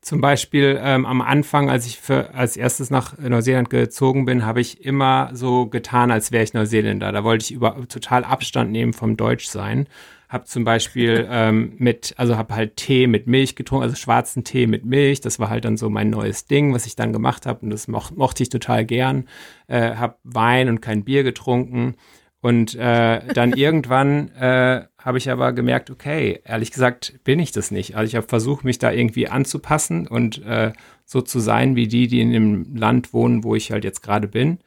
zum 0.00 0.20
Beispiel 0.20 0.78
ähm, 0.82 1.06
am 1.06 1.20
Anfang, 1.20 1.70
als 1.70 1.86
ich 1.86 1.98
für, 1.98 2.34
als 2.34 2.56
erstes 2.56 2.90
nach 2.90 3.18
Neuseeland 3.18 3.70
gezogen 3.70 4.24
bin, 4.24 4.44
habe 4.44 4.60
ich 4.60 4.84
immer 4.84 5.30
so 5.32 5.66
getan, 5.66 6.10
als 6.10 6.32
wäre 6.32 6.44
ich 6.44 6.54
Neuseeländer. 6.54 7.12
Da 7.12 7.24
wollte 7.24 7.44
ich 7.44 7.50
über, 7.52 7.76
total 7.88 8.24
Abstand 8.24 8.70
nehmen 8.70 8.92
vom 8.92 9.16
Deutschsein. 9.16 9.86
Hab 10.28 10.46
zum 10.46 10.64
Beispiel 10.64 11.26
ähm, 11.30 11.74
mit, 11.78 12.14
also 12.16 12.36
habe 12.36 12.54
halt 12.54 12.76
Tee 12.76 13.06
mit 13.06 13.26
Milch 13.26 13.56
getrunken, 13.56 13.84
also 13.84 13.96
schwarzen 13.96 14.44
Tee 14.44 14.66
mit 14.66 14.84
Milch. 14.84 15.20
Das 15.20 15.38
war 15.38 15.50
halt 15.50 15.64
dann 15.64 15.76
so 15.76 15.90
mein 15.90 16.10
neues 16.10 16.46
Ding, 16.46 16.74
was 16.74 16.86
ich 16.86 16.96
dann 16.96 17.12
gemacht 17.12 17.46
habe 17.46 17.60
und 17.62 17.70
das 17.70 17.88
moch, 17.88 18.10
mochte 18.10 18.42
ich 18.42 18.48
total 18.48 18.84
gern. 18.84 19.26
Äh, 19.66 19.96
hab 19.96 20.18
Wein 20.24 20.68
und 20.68 20.80
kein 20.80 21.04
Bier 21.04 21.22
getrunken 21.22 21.96
und 22.40 22.74
äh, 22.76 23.20
dann 23.34 23.52
irgendwann 23.52 24.30
äh, 24.32 24.84
habe 24.98 25.18
ich 25.18 25.30
aber 25.30 25.52
gemerkt, 25.52 25.90
okay, 25.90 26.40
ehrlich 26.44 26.70
gesagt 26.70 27.18
bin 27.24 27.40
ich 27.40 27.50
das 27.50 27.70
nicht. 27.70 27.96
Also 27.96 28.08
ich 28.08 28.16
habe 28.16 28.28
versucht, 28.28 28.64
mich 28.64 28.78
da 28.78 28.92
irgendwie 28.92 29.28
anzupassen 29.28 30.06
und 30.06 30.44
äh, 30.44 30.72
so 31.04 31.20
zu 31.20 31.40
sein 31.40 31.74
wie 31.74 31.88
die, 31.88 32.06
die 32.06 32.20
in 32.20 32.32
dem 32.32 32.76
Land 32.76 33.12
wohnen, 33.12 33.42
wo 33.42 33.56
ich 33.56 33.72
halt 33.72 33.84
jetzt 33.84 34.02
gerade 34.02 34.28
bin. 34.28 34.58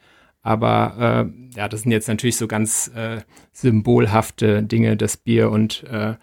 Aber 0.42 1.30
äh, 1.30 1.58
ja, 1.58 1.70
das 1.70 1.84
sind 1.84 1.92
jetzt 1.92 2.08
natürlich 2.08 2.36
so 2.36 2.48
ganz 2.48 2.92
äh, 2.96 3.22
symbolhafte 3.54 4.64
Dinge, 4.64 4.98
das 4.98 5.16
Bier 5.16 5.50
und 5.50 5.84
äh, 5.84 6.16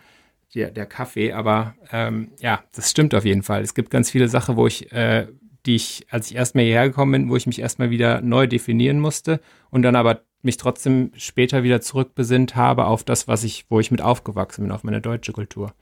der, 0.54 0.70
der 0.70 0.87
Kaffee. 0.87 1.32
Aber 1.32 1.76
ähm, 1.92 2.32
ja, 2.40 2.62
das 2.74 2.90
stimmt 2.90 3.14
auf 3.14 3.24
jeden 3.24 3.42
Fall. 3.42 3.62
Es 3.62 3.74
gibt 3.74 3.90
ganz 3.90 4.11
viele 4.11 4.28
Sachen, 4.28 4.56
wo 4.56 4.66
ich, 4.66 4.92
äh, 4.92 5.28
die 5.64 5.76
ich, 5.76 6.06
als 6.11 6.30
ich 6.30 6.37
erstmal 6.37 6.64
hierher 6.64 6.88
gekommen 6.88 7.12
bin, 7.12 7.30
wo 7.30 7.37
ich 7.37 7.46
mich 7.46 7.61
erstmal 7.61 7.90
wieder 7.90 8.20
neu 8.20 8.46
definieren 8.46 9.00
musste 9.00 9.40
und 9.70 9.82
dann 9.82 9.96
aber 9.96 10.22
mich 10.42 10.57
trotzdem 10.57 11.12
später 11.16 11.62
wieder 11.62 11.81
zurückbesinnt 11.81 12.57
habe 12.57 12.87
auf 12.87 13.05
das, 13.05 13.29
was 13.29 13.44
ich, 13.44 13.66
wo 13.68 13.81
ich 13.81 13.90
mit 13.90 14.01
aufgewachsen 14.01 14.62
bin, 14.62 14.72
auf 14.72 14.85
meine 14.85 15.01
deutsche 15.01 15.33
Kultur. 15.33 15.74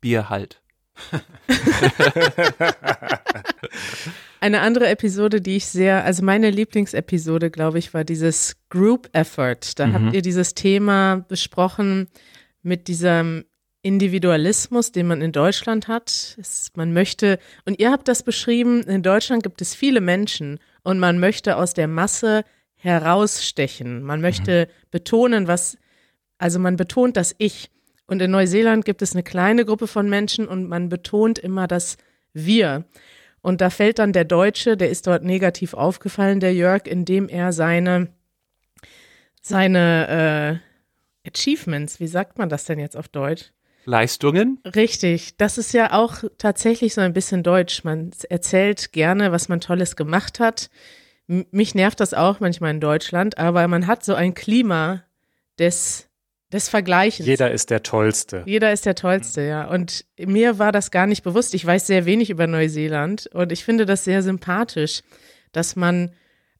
Bier 0.00 0.28
halt. 0.28 0.62
Eine 4.40 4.60
andere 4.60 4.88
Episode, 4.88 5.40
die 5.40 5.56
ich 5.56 5.66
sehr, 5.66 6.04
also 6.04 6.22
meine 6.24 6.50
Lieblingsepisode, 6.50 7.50
glaube 7.50 7.78
ich, 7.78 7.94
war 7.94 8.04
dieses 8.04 8.56
Group 8.68 9.08
Effort. 9.12 9.60
Da 9.76 9.86
mhm. 9.86 9.94
habt 9.94 10.12
ihr 10.14 10.22
dieses 10.22 10.54
Thema 10.54 11.24
besprochen 11.28 12.08
mit 12.62 12.88
diesem 12.88 13.44
Individualismus, 13.82 14.92
den 14.92 15.06
man 15.06 15.20
in 15.20 15.32
Deutschland 15.32 15.88
hat. 15.88 16.36
Es, 16.38 16.72
man 16.74 16.92
möchte, 16.92 17.38
und 17.64 17.78
ihr 17.78 17.90
habt 17.90 18.08
das 18.08 18.22
beschrieben, 18.22 18.82
in 18.82 19.02
Deutschland 19.02 19.42
gibt 19.42 19.60
es 19.60 19.74
viele 19.74 20.00
Menschen 20.00 20.58
und 20.82 20.98
man 20.98 21.18
möchte 21.18 21.56
aus 21.56 21.74
der 21.74 21.88
Masse 21.88 22.44
herausstechen. 22.84 24.02
Man 24.02 24.20
möchte 24.20 24.66
mhm. 24.66 24.86
betonen, 24.90 25.48
was, 25.48 25.78
also 26.38 26.58
man 26.58 26.76
betont 26.76 27.16
das 27.16 27.34
Ich. 27.38 27.70
Und 28.06 28.20
in 28.20 28.30
Neuseeland 28.30 28.84
gibt 28.84 29.00
es 29.00 29.14
eine 29.14 29.22
kleine 29.22 29.64
Gruppe 29.64 29.86
von 29.86 30.10
Menschen 30.10 30.46
und 30.46 30.68
man 30.68 30.90
betont 30.90 31.38
immer 31.38 31.66
das 31.66 31.96
Wir. 32.34 32.84
Und 33.40 33.62
da 33.62 33.70
fällt 33.70 33.98
dann 33.98 34.12
der 34.12 34.26
Deutsche, 34.26 34.76
der 34.76 34.90
ist 34.90 35.06
dort 35.06 35.24
negativ 35.24 35.72
aufgefallen, 35.72 36.40
der 36.40 36.54
Jörg, 36.54 36.86
indem 36.86 37.28
er 37.28 37.52
seine, 37.54 38.08
seine 39.40 40.60
äh, 41.24 41.30
Achievements, 41.30 42.00
wie 42.00 42.06
sagt 42.06 42.36
man 42.36 42.50
das 42.50 42.66
denn 42.66 42.78
jetzt 42.78 42.98
auf 42.98 43.08
Deutsch? 43.08 43.52
Leistungen? 43.86 44.60
Richtig, 44.76 45.38
das 45.38 45.56
ist 45.56 45.72
ja 45.72 45.92
auch 45.92 46.24
tatsächlich 46.36 46.92
so 46.92 47.00
ein 47.00 47.14
bisschen 47.14 47.42
deutsch. 47.42 47.84
Man 47.84 48.10
erzählt 48.28 48.92
gerne, 48.92 49.32
was 49.32 49.48
man 49.48 49.60
Tolles 49.60 49.96
gemacht 49.96 50.38
hat 50.38 50.68
mich 51.26 51.74
nervt 51.74 52.00
das 52.00 52.14
auch 52.14 52.40
manchmal 52.40 52.70
in 52.72 52.80
Deutschland, 52.80 53.38
aber 53.38 53.66
man 53.68 53.86
hat 53.86 54.04
so 54.04 54.14
ein 54.14 54.34
Klima 54.34 55.04
des, 55.58 56.08
des 56.52 56.68
Vergleichens. 56.68 57.26
Jeder 57.26 57.50
ist 57.50 57.70
der 57.70 57.82
Tollste. 57.82 58.42
Jeder 58.46 58.72
ist 58.72 58.86
der 58.86 58.94
Tollste, 58.94 59.42
ja. 59.42 59.64
Und 59.66 60.04
mir 60.18 60.58
war 60.58 60.72
das 60.72 60.90
gar 60.90 61.06
nicht 61.06 61.22
bewusst. 61.22 61.54
Ich 61.54 61.64
weiß 61.64 61.86
sehr 61.86 62.04
wenig 62.04 62.30
über 62.30 62.46
Neuseeland 62.46 63.28
und 63.32 63.52
ich 63.52 63.64
finde 63.64 63.86
das 63.86 64.04
sehr 64.04 64.22
sympathisch, 64.22 65.02
dass 65.52 65.76
man, 65.76 66.12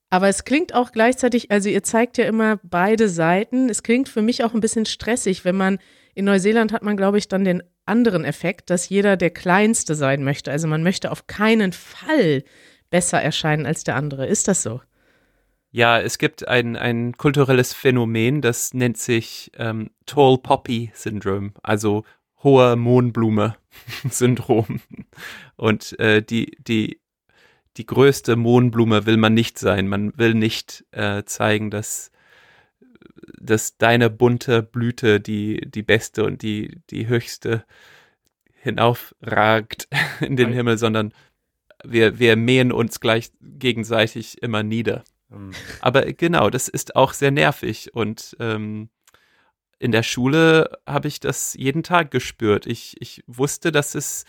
aber 0.08 0.28
es 0.28 0.44
klingt 0.44 0.74
auch 0.74 0.92
gleichzeitig, 0.92 1.50
also 1.50 1.68
ihr 1.68 1.82
zeigt 1.82 2.16
ja 2.16 2.24
immer 2.24 2.58
beide 2.62 3.08
Seiten. 3.08 3.68
Es 3.68 3.82
klingt 3.82 4.08
für 4.08 4.22
mich 4.22 4.44
auch 4.44 4.54
ein 4.54 4.60
bisschen 4.60 4.86
stressig, 4.86 5.44
wenn 5.44 5.56
man, 5.56 5.78
in 6.14 6.24
Neuseeland 6.24 6.72
hat 6.72 6.82
man, 6.82 6.96
glaube 6.96 7.18
ich, 7.18 7.28
dann 7.28 7.44
den 7.44 7.62
anderen 7.86 8.24
Effekt, 8.24 8.70
dass 8.70 8.88
jeder 8.88 9.16
der 9.16 9.30
Kleinste 9.30 9.94
sein 9.94 10.24
möchte. 10.24 10.50
Also 10.50 10.68
man 10.68 10.82
möchte 10.82 11.10
auf 11.10 11.26
keinen 11.26 11.72
Fall 11.72 12.44
besser 12.94 13.20
erscheinen 13.20 13.66
als 13.66 13.82
der 13.82 13.96
andere. 13.96 14.24
Ist 14.24 14.46
das 14.46 14.62
so? 14.62 14.80
Ja, 15.72 15.98
es 15.98 16.18
gibt 16.18 16.46
ein, 16.46 16.76
ein 16.76 17.16
kulturelles 17.16 17.72
Phänomen, 17.72 18.40
das 18.40 18.72
nennt 18.72 18.98
sich 18.98 19.50
ähm, 19.56 19.90
Tall 20.06 20.38
Poppy 20.38 20.92
Syndrome, 20.94 21.50
also 21.64 22.04
hohe 22.44 22.76
Mohnblume-Syndrom. 22.76 24.80
Und 25.56 25.98
äh, 25.98 26.22
die, 26.22 26.56
die, 26.60 27.00
die 27.76 27.84
größte 27.84 28.36
Mohnblume 28.36 29.06
will 29.06 29.16
man 29.16 29.34
nicht 29.34 29.58
sein. 29.58 29.88
Man 29.88 30.16
will 30.16 30.34
nicht 30.34 30.84
äh, 30.92 31.24
zeigen, 31.24 31.72
dass, 31.72 32.12
dass 33.40 33.76
deine 33.76 34.08
bunte 34.08 34.62
Blüte 34.62 35.18
die, 35.18 35.68
die 35.68 35.82
beste 35.82 36.22
und 36.22 36.42
die, 36.42 36.80
die 36.90 37.08
höchste 37.08 37.64
hinaufragt 38.62 39.88
in 40.20 40.36
den 40.36 40.52
Himmel, 40.52 40.78
sondern 40.78 41.12
wir, 41.86 42.18
wir 42.18 42.36
mähen 42.36 42.72
uns 42.72 43.00
gleich 43.00 43.30
gegenseitig 43.40 44.42
immer 44.42 44.62
nieder. 44.62 45.04
Mhm. 45.28 45.52
Aber 45.80 46.02
genau, 46.12 46.50
das 46.50 46.68
ist 46.68 46.96
auch 46.96 47.12
sehr 47.12 47.30
nervig 47.30 47.94
und 47.94 48.36
ähm, 48.40 48.88
in 49.78 49.92
der 49.92 50.02
Schule 50.02 50.78
habe 50.86 51.08
ich 51.08 51.20
das 51.20 51.54
jeden 51.54 51.82
Tag 51.82 52.10
gespürt. 52.10 52.66
Ich, 52.66 52.96
ich 53.00 53.22
wusste, 53.26 53.72
dass 53.72 53.94
es 53.94 54.24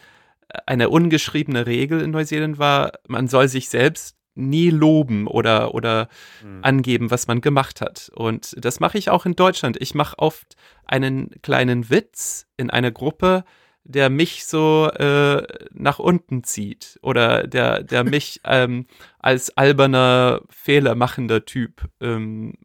eine 0.65 0.89
ungeschriebene 0.89 1.65
Regel 1.65 2.01
in 2.01 2.11
Neuseeland 2.11 2.59
war, 2.59 2.93
man 3.07 3.27
soll 3.27 3.47
sich 3.47 3.69
selbst 3.69 4.15
nie 4.35 4.69
loben 4.69 5.27
oder, 5.27 5.73
oder 5.73 6.09
mhm. 6.43 6.59
angeben, 6.61 7.09
was 7.09 7.27
man 7.27 7.41
gemacht 7.41 7.81
hat. 7.81 8.11
Und 8.13 8.55
das 8.57 8.79
mache 8.79 8.97
ich 8.97 9.09
auch 9.09 9.25
in 9.25 9.35
Deutschland. 9.35 9.77
Ich 9.79 9.95
mache 9.95 10.19
oft 10.19 10.55
einen 10.85 11.31
kleinen 11.41 11.89
Witz 11.89 12.47
in 12.57 12.69
einer 12.69 12.91
Gruppe, 12.91 13.45
der 13.86 14.10
mich 14.10 14.45
so 14.45 14.89
äh, 14.89 15.43
nach 15.71 16.00
unten 16.00 16.43
zieht 16.43 17.00
oder 17.02 17.48
der, 17.48 17.84
der 17.84 18.04
mich 18.15 18.41
ähm, 18.43 18.88
als 19.19 19.56
alberner, 19.56 20.41
fehlermachender 20.50 21.45
Typ 21.45 21.88
ähm, 22.02 22.56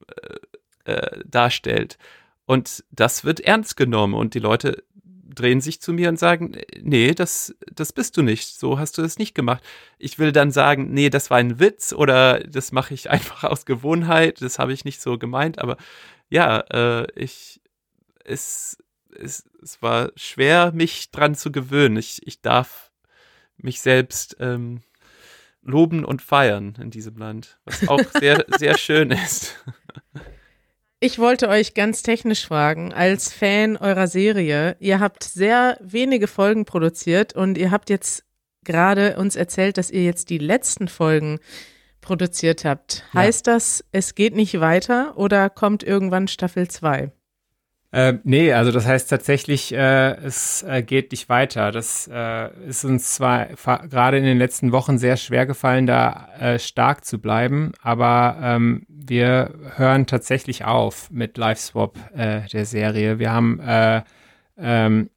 äh, 0.86 0.92
äh, 0.92 1.20
darstellt. 1.26 1.98
Und 2.46 2.84
das 2.90 3.24
wird 3.24 3.40
ernst 3.40 3.76
genommen 3.76 4.14
und 4.14 4.34
die 4.34 4.40
Leute 4.40 4.82
drehen 5.34 5.60
sich 5.60 5.80
zu 5.80 5.92
mir 5.92 6.08
und 6.08 6.18
sagen, 6.18 6.56
nee, 6.80 7.14
das, 7.14 7.54
das 7.72 7.92
bist 7.92 8.16
du 8.16 8.22
nicht, 8.22 8.58
so 8.58 8.78
hast 8.78 8.98
du 8.98 9.02
es 9.02 9.18
nicht 9.18 9.34
gemacht. 9.34 9.62
Ich 9.98 10.18
will 10.18 10.32
dann 10.32 10.50
sagen, 10.50 10.92
nee, 10.92 11.10
das 11.10 11.30
war 11.30 11.38
ein 11.38 11.60
Witz 11.60 11.92
oder 11.92 12.40
das 12.40 12.72
mache 12.72 12.94
ich 12.94 13.10
einfach 13.10 13.44
aus 13.44 13.66
Gewohnheit, 13.66 14.42
das 14.42 14.58
habe 14.58 14.72
ich 14.72 14.84
nicht 14.84 15.00
so 15.00 15.18
gemeint, 15.18 15.58
aber 15.58 15.76
ja, 16.30 16.60
äh, 16.72 17.06
ich, 17.14 17.60
es, 18.24 18.78
es, 19.20 19.48
es 19.62 19.82
war 19.82 20.10
schwer, 20.16 20.72
mich 20.72 21.10
dran 21.10 21.34
zu 21.34 21.52
gewöhnen. 21.52 21.96
Ich, 21.96 22.26
ich 22.26 22.40
darf 22.40 22.90
mich 23.56 23.80
selbst 23.80 24.36
ähm, 24.40 24.80
loben 25.62 26.04
und 26.04 26.22
feiern 26.22 26.76
in 26.80 26.90
diesem 26.90 27.16
Land, 27.16 27.58
was 27.64 27.86
auch 27.88 28.02
sehr, 28.18 28.44
sehr 28.58 28.78
schön 28.78 29.10
ist. 29.10 29.56
Ich 31.00 31.18
wollte 31.18 31.48
euch 31.48 31.74
ganz 31.74 32.02
technisch 32.02 32.46
fragen, 32.46 32.92
als 32.92 33.32
Fan 33.32 33.76
eurer 33.76 34.06
Serie, 34.06 34.76
ihr 34.80 35.00
habt 35.00 35.24
sehr 35.24 35.78
wenige 35.80 36.26
Folgen 36.26 36.66
produziert 36.66 37.34
und 37.34 37.56
ihr 37.56 37.70
habt 37.70 37.88
jetzt 37.88 38.24
gerade 38.64 39.16
uns 39.16 39.36
erzählt, 39.36 39.78
dass 39.78 39.90
ihr 39.90 40.04
jetzt 40.04 40.28
die 40.28 40.38
letzten 40.38 40.88
Folgen 40.88 41.38
produziert 42.02 42.64
habt. 42.64 43.04
Ja. 43.12 43.20
Heißt 43.20 43.46
das, 43.46 43.84
es 43.92 44.14
geht 44.14 44.34
nicht 44.34 44.60
weiter 44.60 45.16
oder 45.16 45.48
kommt 45.48 45.82
irgendwann 45.82 46.28
Staffel 46.28 46.68
2? 46.68 47.12
Äh, 47.92 48.14
nee, 48.22 48.52
also 48.52 48.70
das 48.70 48.86
heißt 48.86 49.10
tatsächlich, 49.10 49.72
äh, 49.72 50.14
es 50.16 50.62
äh, 50.62 50.82
geht 50.82 51.10
nicht 51.10 51.28
weiter. 51.28 51.72
Das 51.72 52.08
äh, 52.12 52.50
ist 52.66 52.84
uns 52.84 53.14
zwar 53.14 53.46
gerade 53.46 54.18
in 54.18 54.24
den 54.24 54.38
letzten 54.38 54.70
Wochen 54.70 54.96
sehr 54.98 55.16
schwer 55.16 55.44
gefallen, 55.44 55.86
da 55.86 56.28
äh, 56.38 56.58
stark 56.60 57.04
zu 57.04 57.18
bleiben, 57.18 57.72
aber 57.82 58.36
ähm, 58.40 58.86
wir 58.88 59.54
hören 59.74 60.06
tatsächlich 60.06 60.64
auf 60.64 61.10
mit 61.10 61.36
LiveSwap 61.36 61.96
äh, 62.14 62.42
der 62.48 62.64
Serie. 62.64 63.18
Wir 63.18 63.32
haben 63.32 63.58
äh, 63.58 64.02
ähm, 64.56 65.10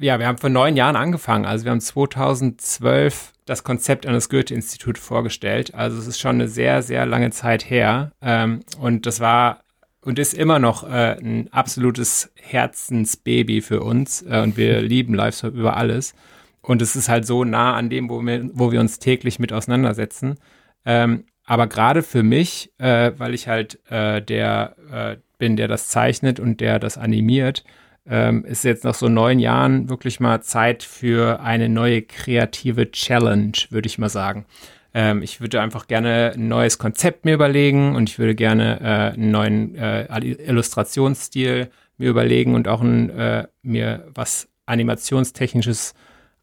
ja, 0.00 0.18
wir 0.18 0.26
haben 0.26 0.38
vor 0.38 0.50
neun 0.50 0.76
Jahren 0.76 0.96
angefangen. 0.96 1.44
Also 1.44 1.64
wir 1.64 1.70
haben 1.70 1.80
2012 1.80 3.32
das 3.44 3.62
Konzept 3.62 4.06
an 4.06 4.14
das 4.14 4.28
Goethe-Institut 4.28 4.98
vorgestellt. 4.98 5.74
Also 5.74 5.98
es 5.98 6.06
ist 6.06 6.18
schon 6.18 6.36
eine 6.36 6.48
sehr, 6.48 6.82
sehr 6.82 7.06
lange 7.06 7.30
Zeit 7.30 7.68
her. 7.68 8.12
Ähm, 8.20 8.60
und 8.80 9.06
das 9.06 9.20
war 9.20 9.63
und 10.04 10.18
ist 10.18 10.34
immer 10.34 10.58
noch 10.58 10.84
äh, 10.84 11.16
ein 11.18 11.48
absolutes 11.52 12.30
Herzensbaby 12.34 13.62
für 13.62 13.80
uns. 13.80 14.22
Äh, 14.22 14.40
und 14.42 14.56
wir 14.56 14.80
lieben 14.82 15.14
Livestream 15.14 15.54
über 15.54 15.76
alles. 15.76 16.14
Und 16.60 16.82
es 16.82 16.96
ist 16.96 17.08
halt 17.08 17.26
so 17.26 17.44
nah 17.44 17.74
an 17.74 17.90
dem, 17.90 18.08
wo 18.08 18.20
wir, 18.22 18.48
wo 18.52 18.72
wir 18.72 18.80
uns 18.80 18.98
täglich 18.98 19.38
mit 19.38 19.52
auseinandersetzen. 19.52 20.36
Ähm, 20.84 21.24
aber 21.44 21.66
gerade 21.66 22.02
für 22.02 22.22
mich, 22.22 22.72
äh, 22.78 23.12
weil 23.18 23.34
ich 23.34 23.48
halt 23.48 23.78
äh, 23.90 24.22
der 24.22 24.76
äh, 24.90 25.16
bin, 25.38 25.56
der 25.56 25.68
das 25.68 25.88
zeichnet 25.88 26.40
und 26.40 26.60
der 26.60 26.78
das 26.78 26.96
animiert, 26.96 27.64
ähm, 28.06 28.44
ist 28.44 28.64
jetzt 28.64 28.84
nach 28.84 28.94
so 28.94 29.08
neun 29.08 29.38
Jahren 29.38 29.88
wirklich 29.88 30.20
mal 30.20 30.42
Zeit 30.42 30.82
für 30.82 31.40
eine 31.40 31.68
neue 31.68 32.02
kreative 32.02 32.90
Challenge, 32.90 33.52
würde 33.70 33.86
ich 33.86 33.98
mal 33.98 34.08
sagen. 34.08 34.46
Ähm, 34.94 35.22
ich 35.22 35.40
würde 35.40 35.60
einfach 35.60 35.86
gerne 35.88 36.32
ein 36.34 36.48
neues 36.48 36.78
Konzept 36.78 37.24
mir 37.24 37.34
überlegen 37.34 37.96
und 37.96 38.08
ich 38.08 38.18
würde 38.18 38.34
gerne 38.34 38.80
äh, 38.80 39.14
einen 39.14 39.30
neuen 39.30 39.74
äh, 39.74 40.06
Illustrationsstil 40.20 41.70
mir 41.98 42.08
überlegen 42.08 42.54
und 42.54 42.68
auch 42.68 42.80
ein, 42.80 43.10
äh, 43.10 43.46
mir 43.62 44.06
was 44.14 44.48
animationstechnisches 44.66 45.94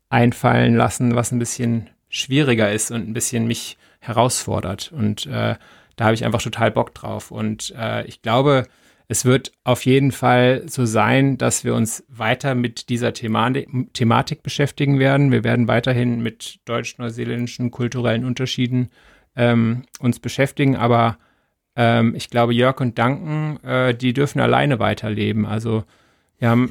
einfallen 0.09 0.75
lassen, 0.75 1.15
was 1.15 1.31
ein 1.31 1.39
bisschen 1.39 1.89
schwieriger 2.09 2.71
ist 2.71 2.91
und 2.91 3.07
ein 3.07 3.13
bisschen 3.13 3.47
mich 3.47 3.77
herausfordert. 3.99 4.91
Und 4.91 5.25
äh, 5.25 5.55
da 5.95 6.05
habe 6.05 6.13
ich 6.13 6.25
einfach 6.25 6.41
total 6.41 6.71
Bock 6.71 6.93
drauf. 6.93 7.31
Und 7.31 7.73
äh, 7.77 8.05
ich 8.05 8.21
glaube, 8.21 8.67
es 9.12 9.26
wird 9.26 9.52
auf 9.65 9.86
jeden 9.86 10.13
Fall 10.13 10.63
so 10.67 10.86
sein, 10.86 11.38
dass 11.38 11.65
wir 11.65 11.76
uns 11.76 12.06
weiter 12.08 12.56
mit 12.56 12.88
dieser 12.88 13.12
Thematik, 13.12 13.67
Thematik 13.91 14.41
beschäftigen 14.41 15.00
werden. 15.00 15.34
Wir 15.34 15.43
werden 15.43 15.67
weiterhin 15.67 16.24
mit 16.24 16.62
deutsch-neuseeländischen 16.63 17.71
kulturellen 17.71 18.24
Unterschieden 18.24 18.89
ähm, 19.36 19.84
uns 20.00 20.21
beschäftigen, 20.21 20.78
aber 20.78 21.17
ähm, 21.76 22.15
ich 22.15 22.30
glaube, 22.30 22.54
Jörg 22.54 22.80
und 22.80 22.97
Duncan, 22.97 23.62
äh, 23.65 23.93
die 23.93 24.13
dürfen 24.13 24.39
alleine 24.39 24.80
weiterleben. 24.80 25.45
Also 25.45 25.84
wir 26.39 26.50
haben, 26.50 26.69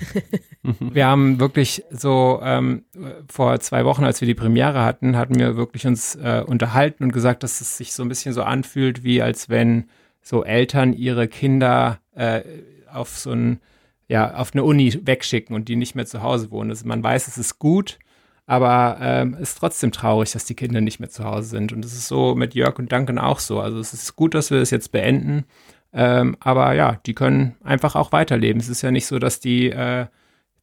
wir 0.62 1.06
haben 1.06 1.40
wirklich 1.40 1.84
so 1.90 2.40
ähm, 2.42 2.84
vor 3.30 3.60
zwei 3.60 3.84
Wochen, 3.84 4.04
als 4.04 4.22
wir 4.22 4.26
die 4.26 4.34
Premiere 4.34 4.82
hatten, 4.82 5.14
hatten 5.18 5.38
wir 5.38 5.58
wirklich 5.58 5.86
uns 5.86 6.14
äh, 6.14 6.42
unterhalten 6.46 7.04
und 7.04 7.12
gesagt, 7.12 7.42
dass 7.42 7.60
es 7.60 7.76
sich 7.76 7.92
so 7.92 8.02
ein 8.02 8.08
bisschen 8.08 8.32
so 8.32 8.44
anfühlt, 8.44 9.04
wie 9.04 9.20
als 9.20 9.50
wenn 9.50 9.90
so 10.30 10.44
Eltern 10.44 10.92
ihre 10.92 11.26
Kinder 11.26 11.98
äh, 12.14 12.42
auf 12.90 13.18
so 13.18 13.32
ein, 13.32 13.58
ja, 14.06 14.34
auf 14.36 14.54
eine 14.54 14.62
Uni 14.62 15.00
wegschicken 15.04 15.56
und 15.56 15.66
die 15.66 15.74
nicht 15.74 15.96
mehr 15.96 16.06
zu 16.06 16.22
Hause 16.22 16.52
wohnen. 16.52 16.70
Also 16.70 16.86
man 16.86 17.02
weiß, 17.02 17.26
es 17.26 17.36
ist 17.36 17.58
gut, 17.58 17.98
aber 18.46 18.98
ähm, 19.00 19.34
es 19.34 19.50
ist 19.50 19.58
trotzdem 19.58 19.90
traurig, 19.90 20.30
dass 20.30 20.44
die 20.44 20.54
Kinder 20.54 20.80
nicht 20.80 21.00
mehr 21.00 21.10
zu 21.10 21.24
Hause 21.24 21.48
sind. 21.48 21.72
Und 21.72 21.84
es 21.84 21.94
ist 21.94 22.06
so 22.06 22.36
mit 22.36 22.54
Jörg 22.54 22.78
und 22.78 22.92
Duncan 22.92 23.18
auch 23.18 23.40
so. 23.40 23.60
Also 23.60 23.80
es 23.80 23.92
ist 23.92 24.14
gut, 24.14 24.34
dass 24.34 24.52
wir 24.52 24.60
das 24.60 24.70
jetzt 24.70 24.92
beenden. 24.92 25.46
Ähm, 25.92 26.36
aber 26.38 26.74
ja, 26.74 27.00
die 27.06 27.14
können 27.14 27.56
einfach 27.64 27.96
auch 27.96 28.12
weiterleben. 28.12 28.60
Es 28.60 28.68
ist 28.68 28.82
ja 28.82 28.92
nicht 28.92 29.06
so, 29.06 29.18
dass 29.18 29.40
die, 29.40 29.70
äh, 29.70 30.06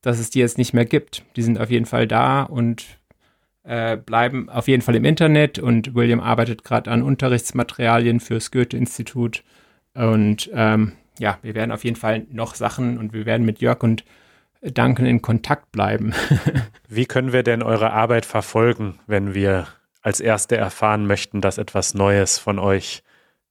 dass 0.01 0.17
es 0.17 0.30
die 0.30 0.39
jetzt 0.39 0.58
nicht 0.58 0.73
mehr 0.73 0.86
gibt. 0.86 1.25
Die 1.36 1.43
sind 1.43 1.60
auf 1.60 1.69
jeden 1.69 1.86
Fall 1.86 2.08
da 2.08 2.43
und 2.43 2.86
äh, 3.63 3.97
bleiben 3.97 4.47
auf 4.47 4.69
jeden 4.69 4.82
Fall 4.82 4.95
im 4.95 5.03
Internet 5.03 5.60
und 5.60 5.93
William 5.93 6.21
arbeitet 6.21 6.63
gerade 6.63 6.89
an 6.89 7.03
Unterrichtsmaterialien 7.03 8.21
fürs 8.21 8.51
Goethe-Institut. 8.51 9.43
Und 9.97 10.49
ähm, 10.53 10.93
ja, 11.17 11.39
wir 11.41 11.55
werden 11.55 11.71
auf 11.71 11.83
jeden 11.83 11.95
Fall 11.95 12.25
noch 12.31 12.55
Sachen 12.55 12.97
und 12.97 13.13
wir 13.13 13.25
werden 13.25 13.45
mit 13.45 13.60
Jörg 13.60 13.81
und 13.81 14.05
Duncan 14.62 15.05
in 15.05 15.21
Kontakt 15.21 15.71
bleiben. 15.71 16.13
Wie 16.88 17.05
können 17.05 17.33
wir 17.33 17.43
denn 17.43 17.63
eure 17.63 17.91
Arbeit 17.91 18.25
verfolgen, 18.25 18.99
wenn 19.07 19.33
wir 19.33 19.67
als 20.01 20.19
Erste 20.19 20.55
erfahren 20.55 21.07
möchten, 21.07 21.41
dass 21.41 21.57
etwas 21.57 21.93
Neues 21.93 22.38
von 22.38 22.60
euch 22.60 23.03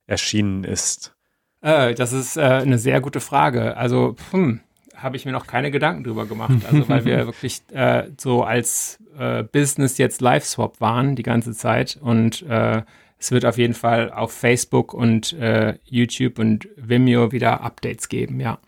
erschienen 0.06 0.64
ist? 0.64 1.14
Äh, 1.62 1.94
das 1.94 2.12
ist 2.12 2.36
äh, 2.36 2.42
eine 2.42 2.78
sehr 2.78 3.00
gute 3.00 3.20
Frage. 3.20 3.76
Also, 3.76 4.14
hm, 4.30 4.60
habe 4.96 5.16
ich 5.16 5.26
mir 5.26 5.32
noch 5.32 5.46
keine 5.46 5.70
Gedanken 5.70 6.04
drüber 6.04 6.26
gemacht. 6.26 6.64
Also, 6.70 6.88
weil 6.88 7.04
wir 7.04 7.26
wirklich 7.26 7.62
äh, 7.72 8.04
so 8.18 8.44
als 8.44 8.98
äh, 9.18 9.42
Business 9.42 9.98
jetzt 9.98 10.20
Live-Swap 10.20 10.80
waren 10.80 11.16
die 11.16 11.22
ganze 11.22 11.52
Zeit 11.52 11.98
und 12.00 12.42
äh, 12.42 12.82
es 13.18 13.30
wird 13.30 13.44
auf 13.44 13.58
jeden 13.58 13.74
Fall 13.74 14.10
auf 14.10 14.32
Facebook 14.32 14.92
und 14.92 15.32
äh, 15.34 15.78
YouTube 15.84 16.38
und 16.38 16.68
Vimeo 16.76 17.32
wieder 17.32 17.60
Updates 17.62 18.08
geben, 18.08 18.40
ja. 18.40 18.58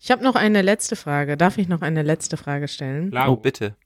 Ich 0.00 0.10
habe 0.10 0.24
noch 0.24 0.34
eine 0.34 0.62
letzte 0.62 0.96
Frage. 0.96 1.36
Darf 1.36 1.58
ich 1.58 1.68
noch 1.68 1.80
eine 1.80 2.02
letzte 2.02 2.36
Frage 2.36 2.66
stellen? 2.66 3.10
Klar. 3.10 3.30
Oh, 3.30 3.36
bitte. 3.36 3.76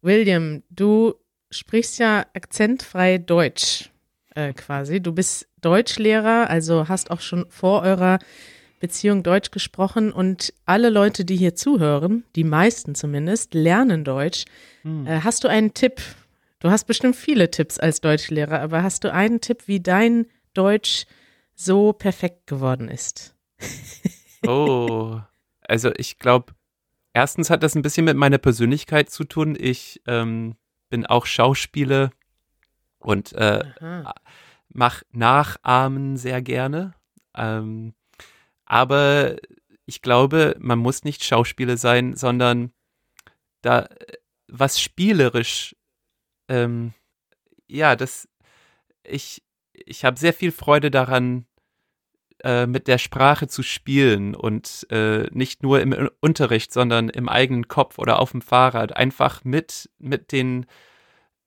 William, 0.00 0.62
du 0.70 1.14
sprichst 1.50 1.98
ja 1.98 2.24
akzentfrei 2.32 3.18
Deutsch 3.18 3.90
äh, 4.34 4.54
quasi. 4.54 5.00
Du 5.02 5.12
bist 5.12 5.48
Deutschlehrer, 5.60 6.48
also 6.48 6.88
hast 6.88 7.10
auch 7.10 7.20
schon 7.20 7.44
vor 7.50 7.82
eurer 7.82 8.18
Beziehung 8.80 9.22
Deutsch 9.22 9.50
gesprochen 9.50 10.10
und 10.10 10.54
alle 10.64 10.88
Leute, 10.88 11.26
die 11.26 11.36
hier 11.36 11.54
zuhören, 11.54 12.24
die 12.34 12.44
meisten 12.44 12.94
zumindest, 12.94 13.52
lernen 13.52 14.04
Deutsch. 14.04 14.46
Hm. 14.82 15.06
Äh, 15.06 15.20
hast 15.20 15.44
du 15.44 15.48
einen 15.48 15.74
Tipp 15.74 16.00
Du 16.60 16.70
hast 16.70 16.84
bestimmt 16.84 17.16
viele 17.16 17.50
Tipps 17.50 17.78
als 17.78 18.02
Deutschlehrer, 18.02 18.60
aber 18.60 18.82
hast 18.82 19.04
du 19.04 19.12
einen 19.12 19.40
Tipp, 19.40 19.66
wie 19.66 19.80
dein 19.80 20.26
Deutsch 20.52 21.06
so 21.54 21.94
perfekt 21.94 22.46
geworden 22.46 22.88
ist? 22.88 23.34
oh, 24.46 25.20
also 25.62 25.90
ich 25.96 26.18
glaube, 26.18 26.52
erstens 27.14 27.48
hat 27.48 27.62
das 27.62 27.74
ein 27.74 27.82
bisschen 27.82 28.04
mit 28.04 28.16
meiner 28.16 28.36
Persönlichkeit 28.36 29.08
zu 29.08 29.24
tun. 29.24 29.56
Ich 29.58 30.02
ähm, 30.06 30.54
bin 30.90 31.06
auch 31.06 31.24
Schauspieler 31.24 32.10
und 32.98 33.32
äh, 33.32 33.64
mache 34.68 35.06
Nachahmen 35.12 36.18
sehr 36.18 36.42
gerne. 36.42 36.92
Ähm, 37.34 37.94
aber 38.66 39.36
ich 39.86 40.02
glaube, 40.02 40.56
man 40.58 40.78
muss 40.78 41.04
nicht 41.04 41.24
Schauspieler 41.24 41.78
sein, 41.78 42.16
sondern 42.16 42.72
da 43.62 43.88
was 44.46 44.80
spielerisch 44.80 45.74
ähm, 46.50 46.92
ja, 47.68 47.96
das, 47.96 48.28
ich, 49.04 49.42
ich 49.72 50.04
habe 50.04 50.18
sehr 50.18 50.34
viel 50.34 50.52
Freude 50.52 50.90
daran, 50.90 51.46
äh, 52.42 52.66
mit 52.66 52.88
der 52.88 52.98
Sprache 52.98 53.48
zu 53.48 53.62
spielen 53.62 54.34
und 54.34 54.86
äh, 54.90 55.28
nicht 55.30 55.62
nur 55.62 55.80
im 55.80 56.10
Unterricht, 56.20 56.72
sondern 56.72 57.08
im 57.08 57.28
eigenen 57.28 57.68
Kopf 57.68 57.98
oder 57.98 58.18
auf 58.18 58.32
dem 58.32 58.42
Fahrrad, 58.42 58.96
einfach 58.96 59.44
mit, 59.44 59.90
mit 59.98 60.32
den 60.32 60.66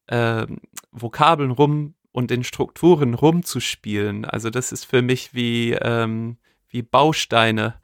äh, 0.07 0.45
Vokabeln 0.91 1.51
rum 1.51 1.95
und 2.11 2.29
den 2.29 2.43
Strukturen 2.43 3.15
rumzuspielen. 3.15 4.23
Also 4.23 4.49
das 4.49 4.71
ist 4.71 4.85
für 4.85 5.01
mich 5.01 5.33
wie, 5.33 5.73
ähm, 5.73 6.37
wie 6.69 6.83
Bausteine. 6.83 7.75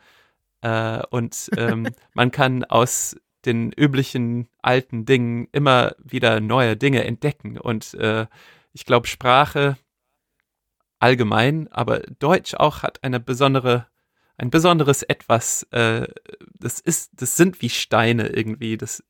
Äh, 0.61 1.01
und 1.09 1.49
ähm, 1.57 1.87
man 2.13 2.31
kann 2.31 2.63
aus 2.63 3.17
den 3.45 3.71
üblichen 3.71 4.47
alten 4.61 5.05
Dingen 5.05 5.47
immer 5.51 5.95
wieder 6.03 6.39
neue 6.39 6.75
Dinge 6.75 7.03
entdecken. 7.05 7.57
Und 7.57 7.93
äh, 7.95 8.27
ich 8.73 8.85
glaube, 8.85 9.07
Sprache 9.07 9.77
allgemein, 10.99 11.67
aber 11.69 11.99
Deutsch 12.19 12.53
auch 12.55 12.83
hat 12.83 13.03
eine 13.03 13.19
besondere, 13.19 13.87
ein 14.37 14.49
besonderes 14.49 15.03
Etwas. 15.03 15.63
Äh, 15.71 16.07
das 16.59 16.79
ist, 16.79 17.11
das 17.15 17.35
sind 17.35 17.61
wie 17.61 17.69
Steine 17.69 18.27
irgendwie. 18.27 18.77
Das, 18.77 19.03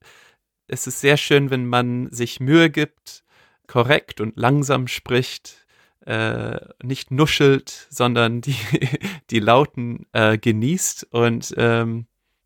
es 0.68 0.88
ist 0.88 1.02
sehr 1.02 1.18
schön, 1.18 1.50
wenn 1.50 1.66
man 1.66 2.12
sich 2.12 2.40
Mühe 2.40 2.70
gibt, 2.70 3.24
korrekt 3.68 4.22
und 4.22 4.38
langsam 4.38 4.88
spricht, 4.88 5.66
äh, 6.06 6.60
nicht 6.84 7.12
nuschelt, 7.12 7.88
sondern 7.90 8.42
die, 8.42 8.56
die 9.32 9.40
Lauten 9.40 10.06
äh, 10.14 10.38
genießt 10.38 11.08
und 11.12 11.54
ähm, 11.58 12.06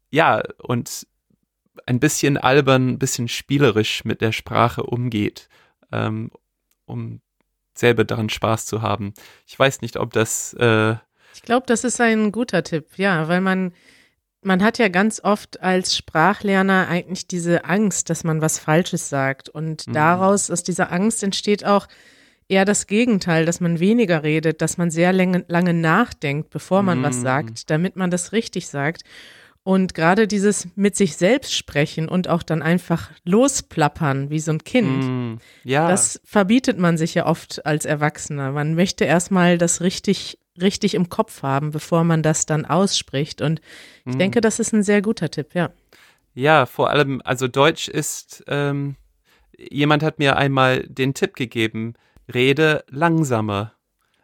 ja, 0.09 0.43
und 0.59 1.07
ein 1.85 1.99
bisschen 1.99 2.37
albern, 2.37 2.89
ein 2.89 2.99
bisschen 2.99 3.27
spielerisch 3.27 4.05
mit 4.05 4.21
der 4.21 4.31
Sprache 4.31 4.83
umgeht, 4.83 5.49
ähm, 5.91 6.31
um 6.85 7.21
selber 7.73 8.03
daran 8.03 8.29
Spaß 8.29 8.65
zu 8.65 8.81
haben. 8.81 9.13
Ich 9.47 9.57
weiß 9.57 9.81
nicht, 9.81 9.97
ob 9.97 10.13
das. 10.13 10.53
Äh, 10.53 10.95
ich 11.33 11.41
glaube, 11.41 11.65
das 11.65 11.83
ist 11.83 11.99
ein 11.99 12.31
guter 12.31 12.63
Tipp, 12.63 12.97
ja, 12.97 13.27
weil 13.27 13.41
man 13.41 13.73
man 14.45 14.63
hat 14.63 14.77
ja 14.77 14.89
ganz 14.89 15.21
oft 15.23 15.61
als 15.61 15.95
Sprachlerner 15.95 16.87
eigentlich 16.89 17.27
diese 17.27 17.65
Angst, 17.65 18.09
dass 18.09 18.23
man 18.23 18.41
was 18.41 18.59
Falsches 18.59 19.09
sagt. 19.09 19.49
Und 19.49 19.87
mhm. 19.87 19.93
daraus, 19.93 20.51
aus 20.51 20.63
dieser 20.63 20.91
Angst 20.91 21.23
entsteht 21.23 21.65
auch 21.65 21.87
eher 22.47 22.65
das 22.65 22.87
Gegenteil, 22.87 23.45
dass 23.45 23.61
man 23.61 23.79
weniger 23.79 24.23
redet, 24.23 24.61
dass 24.61 24.77
man 24.77 24.91
sehr 24.91 25.13
lange, 25.13 25.45
lange 25.47 25.73
nachdenkt, 25.73 26.49
bevor 26.49 26.83
man 26.83 26.99
mhm. 26.99 27.03
was 27.03 27.21
sagt, 27.21 27.69
damit 27.69 27.95
man 27.95 28.11
das 28.11 28.31
richtig 28.31 28.67
sagt. 28.67 29.03
Und 29.63 29.93
gerade 29.93 30.27
dieses 30.27 30.67
mit 30.75 30.97
sich 30.97 31.15
selbst 31.15 31.55
sprechen 31.55 32.09
und 32.09 32.27
auch 32.27 32.43
dann 32.43 32.61
einfach 32.61 33.11
losplappern 33.23 34.29
wie 34.29 34.39
so 34.39 34.51
ein 34.51 34.63
Kind, 34.65 35.03
mm, 35.05 35.37
ja. 35.63 35.87
das 35.87 36.19
verbietet 36.25 36.77
man 36.77 36.97
sich 36.97 37.13
ja 37.13 37.25
oft 37.25 37.65
als 37.65 37.85
Erwachsener. 37.85 38.51
Man 38.51 38.75
möchte 38.75 39.05
erstmal 39.05 39.57
das 39.57 39.79
richtig, 39.79 40.37
richtig 40.59 40.95
im 40.95 41.07
Kopf 41.07 41.43
haben, 41.43 41.71
bevor 41.71 42.03
man 42.03 42.21
das 42.23 42.45
dann 42.45 42.65
ausspricht. 42.65 43.41
Und 43.41 43.61
ich 44.05 44.15
mm. 44.15 44.19
denke, 44.19 44.41
das 44.41 44.59
ist 44.59 44.73
ein 44.73 44.83
sehr 44.83 45.01
guter 45.01 45.31
Tipp, 45.31 45.55
ja. 45.55 45.71
Ja, 46.33 46.65
vor 46.65 46.89
allem, 46.89 47.21
also 47.23 47.47
Deutsch 47.47 47.87
ist, 47.87 48.43
ähm, 48.47 48.97
jemand 49.57 50.03
hat 50.03 50.19
mir 50.19 50.35
einmal 50.35 50.83
den 50.87 51.13
Tipp 51.13 51.35
gegeben, 51.35 51.93
rede 52.33 52.83
langsamer. 52.89 53.73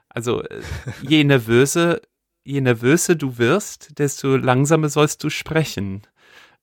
Also 0.10 0.44
äh, 0.44 0.62
je 1.02 1.24
nervöser 1.24 2.02
je 2.50 2.62
nervöser 2.62 3.16
du 3.16 3.38
wirst, 3.38 4.00
desto 4.00 4.36
langsamer 4.36 4.90
sollst 4.90 5.24
du 5.24 5.30
sprechen. 5.30 6.02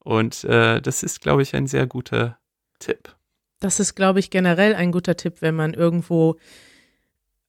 Und 0.01 0.44
äh, 0.44 0.81
das 0.81 1.03
ist, 1.03 1.20
glaube 1.20 1.42
ich, 1.42 1.55
ein 1.55 1.66
sehr 1.66 1.87
guter 1.87 2.38
Tipp. 2.81 3.14
Das 3.61 3.79
ist, 3.81 3.94
glaube 3.94 4.18
ich, 4.18 4.31
generell 4.31 4.75
ein 4.75 4.92
guter 4.92 5.16
Tipp, 5.16 5.37
wenn 5.40 5.55
man 5.55 5.75
irgendwo 5.75 6.37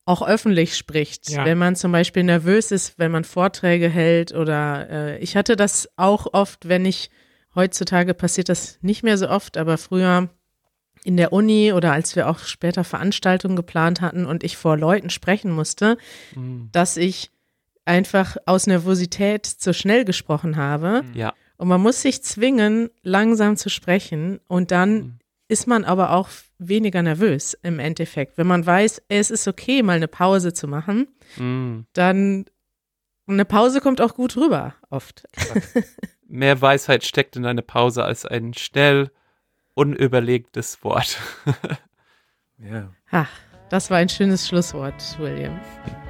auch 0.05 0.25
öffentlich 0.25 0.77
spricht. 0.77 1.29
Ja. 1.29 1.45
Wenn 1.45 1.57
man 1.57 1.75
zum 1.75 1.91
Beispiel 1.91 2.23
nervös 2.23 2.71
ist, 2.71 2.97
wenn 2.97 3.11
man 3.11 3.23
Vorträge 3.23 3.89
hält 3.89 4.33
oder 4.33 4.89
äh, 4.89 5.17
ich 5.17 5.35
hatte 5.35 5.55
das 5.55 5.89
auch 5.97 6.27
oft, 6.33 6.69
wenn 6.69 6.85
ich 6.85 7.09
heutzutage 7.55 8.13
passiert 8.13 8.49
das 8.49 8.77
nicht 8.81 9.03
mehr 9.03 9.17
so 9.17 9.29
oft, 9.29 9.57
aber 9.57 9.77
früher 9.77 10.29
in 11.03 11.17
der 11.17 11.33
Uni 11.33 11.73
oder 11.73 11.91
als 11.91 12.15
wir 12.15 12.29
auch 12.29 12.39
später 12.39 12.83
Veranstaltungen 12.83 13.55
geplant 13.55 13.99
hatten 13.99 14.25
und 14.25 14.43
ich 14.43 14.57
vor 14.57 14.77
Leuten 14.77 15.09
sprechen 15.09 15.51
musste, 15.51 15.97
mhm. 16.35 16.69
dass 16.71 16.97
ich 16.97 17.31
einfach 17.87 18.37
aus 18.45 18.67
Nervosität 18.67 19.45
zu 19.45 19.73
schnell 19.73 20.05
gesprochen 20.05 20.57
habe. 20.57 21.03
Mhm. 21.03 21.13
Ja. 21.13 21.33
Und 21.57 21.67
man 21.67 21.81
muss 21.81 22.01
sich 22.01 22.23
zwingen, 22.23 22.89
langsam 23.01 23.57
zu 23.57 23.69
sprechen 23.69 24.39
und 24.47 24.71
dann 24.71 24.93
mhm. 24.93 25.19
ist 25.47 25.67
man 25.67 25.85
aber 25.85 26.11
auch 26.11 26.29
weniger 26.59 27.01
nervös 27.01 27.57
im 27.63 27.79
Endeffekt. 27.79 28.37
Wenn 28.37 28.47
man 28.47 28.65
weiß, 28.65 29.01
es 29.07 29.31
ist 29.31 29.47
okay, 29.47 29.81
mal 29.81 29.95
eine 29.95 30.07
Pause 30.07 30.53
zu 30.53 30.67
machen, 30.67 31.07
mhm. 31.37 31.85
dann 31.93 32.45
eine 33.27 33.45
Pause 33.45 33.81
kommt 33.81 34.01
auch 34.01 34.13
gut 34.13 34.37
rüber, 34.37 34.75
oft. 34.89 35.23
Mehr 36.27 36.61
Weisheit 36.61 37.03
steckt 37.05 37.35
in 37.35 37.45
einer 37.45 37.61
Pause 37.61 38.03
als 38.03 38.25
ein 38.25 38.53
schnell 38.53 39.11
unüberlegtes 39.73 40.83
Wort. 40.83 41.17
ja. 42.57 42.93
Ach, 43.11 43.29
das 43.69 43.89
war 43.89 43.97
ein 43.97 44.09
schönes 44.09 44.47
Schlusswort, 44.47 45.17
William. 45.19 45.59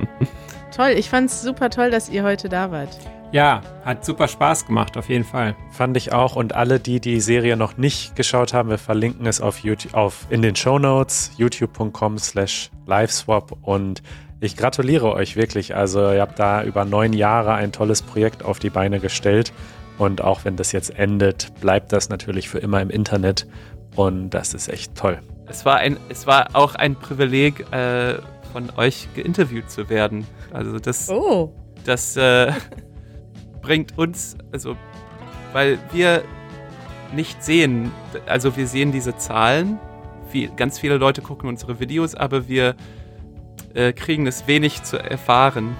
Toll, 0.76 0.90
ich 0.90 1.10
fand 1.10 1.30
es 1.30 1.42
super 1.42 1.70
toll, 1.70 1.90
dass 1.90 2.10
ihr 2.10 2.24
heute 2.24 2.50
da 2.50 2.72
wart. 2.72 2.98
Ja, 3.32 3.62
hat 3.84 4.06
super 4.06 4.28
Spaß 4.28 4.68
gemacht, 4.68 4.96
auf 4.96 5.10
jeden 5.10 5.26
Fall. 5.26 5.56
Fand 5.72 5.98
ich 5.98 6.14
auch. 6.14 6.36
Und 6.36 6.56
alle, 6.56 6.80
die 6.80 7.02
die 7.02 7.20
Serie 7.20 7.58
noch 7.58 7.76
nicht 7.76 8.16
geschaut 8.16 8.54
haben, 8.54 8.70
wir 8.70 8.78
verlinken 8.78 9.26
es 9.26 9.42
auf 9.42 9.60
YouTube, 9.60 9.96
auf, 9.96 10.28
in 10.30 10.42
den 10.42 10.56
Show 10.56 10.80
Notes, 10.80 11.32
youtube.com 11.38 12.20
slash 12.20 12.70
liveswap. 12.86 13.58
Und 13.64 14.02
ich 14.40 14.56
gratuliere 14.56 15.12
euch 15.12 15.36
wirklich. 15.36 15.76
Also 15.76 16.12
ihr 16.12 16.22
habt 16.22 16.40
da 16.40 16.64
über 16.64 16.86
neun 16.86 17.12
Jahre 17.12 17.54
ein 17.54 17.72
tolles 17.72 18.02
Projekt 18.02 18.46
auf 18.46 18.60
die 18.60 18.70
Beine 18.70 19.00
gestellt. 19.00 19.52
Und 19.98 20.22
auch 20.22 20.46
wenn 20.46 20.56
das 20.56 20.72
jetzt 20.72 20.98
endet, 20.98 21.60
bleibt 21.60 21.92
das 21.92 22.10
natürlich 22.10 22.48
für 22.48 22.60
immer 22.60 22.82
im 22.82 22.90
Internet. 22.90 23.46
Und 23.96 24.30
das 24.30 24.54
ist 24.54 24.70
echt 24.70 24.96
toll. 24.96 25.20
Es 25.50 25.66
war, 25.66 25.78
ein, 25.78 25.98
es 26.10 26.28
war 26.28 26.50
auch 26.54 26.76
ein 26.76 26.96
Privileg, 26.96 27.72
äh, 27.72 28.16
von 28.52 28.72
euch 28.76 29.08
geinterviewt 29.16 29.70
zu 29.70 29.90
werden. 29.90 30.26
Also 30.52 30.80
das, 30.80 31.10
oh. 31.10 31.54
das 31.86 32.18
äh, 32.18 32.52
bringt 33.62 33.98
uns, 33.98 34.36
also 34.52 34.76
weil 35.54 35.78
wir 35.92 36.24
nicht 37.14 37.44
sehen, 37.44 37.92
also 38.26 38.58
wir 38.58 38.68
sehen 38.68 38.92
diese 38.92 39.16
Zahlen, 39.18 39.80
viel, 40.30 40.50
ganz 40.56 40.80
viele 40.80 40.98
Leute 40.98 41.22
gucken 41.22 41.48
unsere 41.48 41.80
Videos, 41.80 42.16
aber 42.16 42.48
wir 42.48 42.76
äh, 43.74 43.94
kriegen 43.94 44.28
es 44.28 44.48
wenig 44.48 44.84
zu 44.84 44.98
erfahren, 44.98 45.76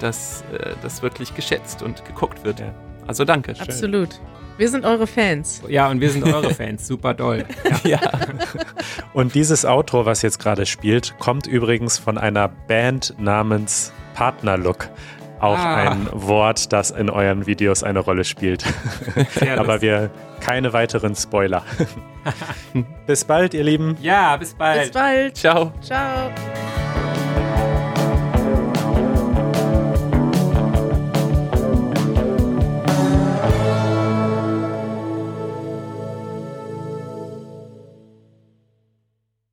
dass 0.00 0.42
äh, 0.52 0.74
das 0.82 1.02
wirklich 1.02 1.34
geschätzt 1.34 1.82
und 1.82 2.04
geguckt 2.04 2.44
wird. 2.44 2.60
Ja. 2.60 2.74
Also 3.06 3.24
danke. 3.24 3.54
Absolut. 3.58 4.20
Wir 4.60 4.68
sind 4.68 4.84
eure 4.84 5.06
Fans. 5.06 5.62
Ja, 5.68 5.88
und 5.88 6.02
wir 6.02 6.10
sind 6.10 6.22
eure 6.22 6.52
Fans. 6.52 6.86
Super 6.86 7.14
doll. 7.14 7.46
Ja. 7.82 7.98
ja. 8.02 8.10
Und 9.14 9.34
dieses 9.34 9.64
Outro, 9.64 10.04
was 10.04 10.20
jetzt 10.20 10.38
gerade 10.38 10.66
spielt, 10.66 11.18
kommt 11.18 11.46
übrigens 11.46 11.96
von 11.96 12.18
einer 12.18 12.48
Band 12.48 13.14
namens 13.16 13.90
Partnerlook. 14.12 14.90
Auch 15.38 15.56
ah. 15.56 15.76
ein 15.76 16.08
Wort, 16.12 16.74
das 16.74 16.90
in 16.90 17.08
euren 17.08 17.46
Videos 17.46 17.82
eine 17.82 18.00
Rolle 18.00 18.24
spielt. 18.24 18.62
Aber 19.56 19.80
wir 19.80 20.10
keine 20.40 20.74
weiteren 20.74 21.14
Spoiler. 21.14 21.64
bis 23.06 23.24
bald, 23.24 23.54
ihr 23.54 23.64
Lieben. 23.64 23.96
Ja, 24.02 24.36
bis 24.36 24.52
bald. 24.52 24.82
Bis 24.82 24.90
bald. 24.90 25.36
Ciao. 25.38 25.72
Ciao. 25.80 26.30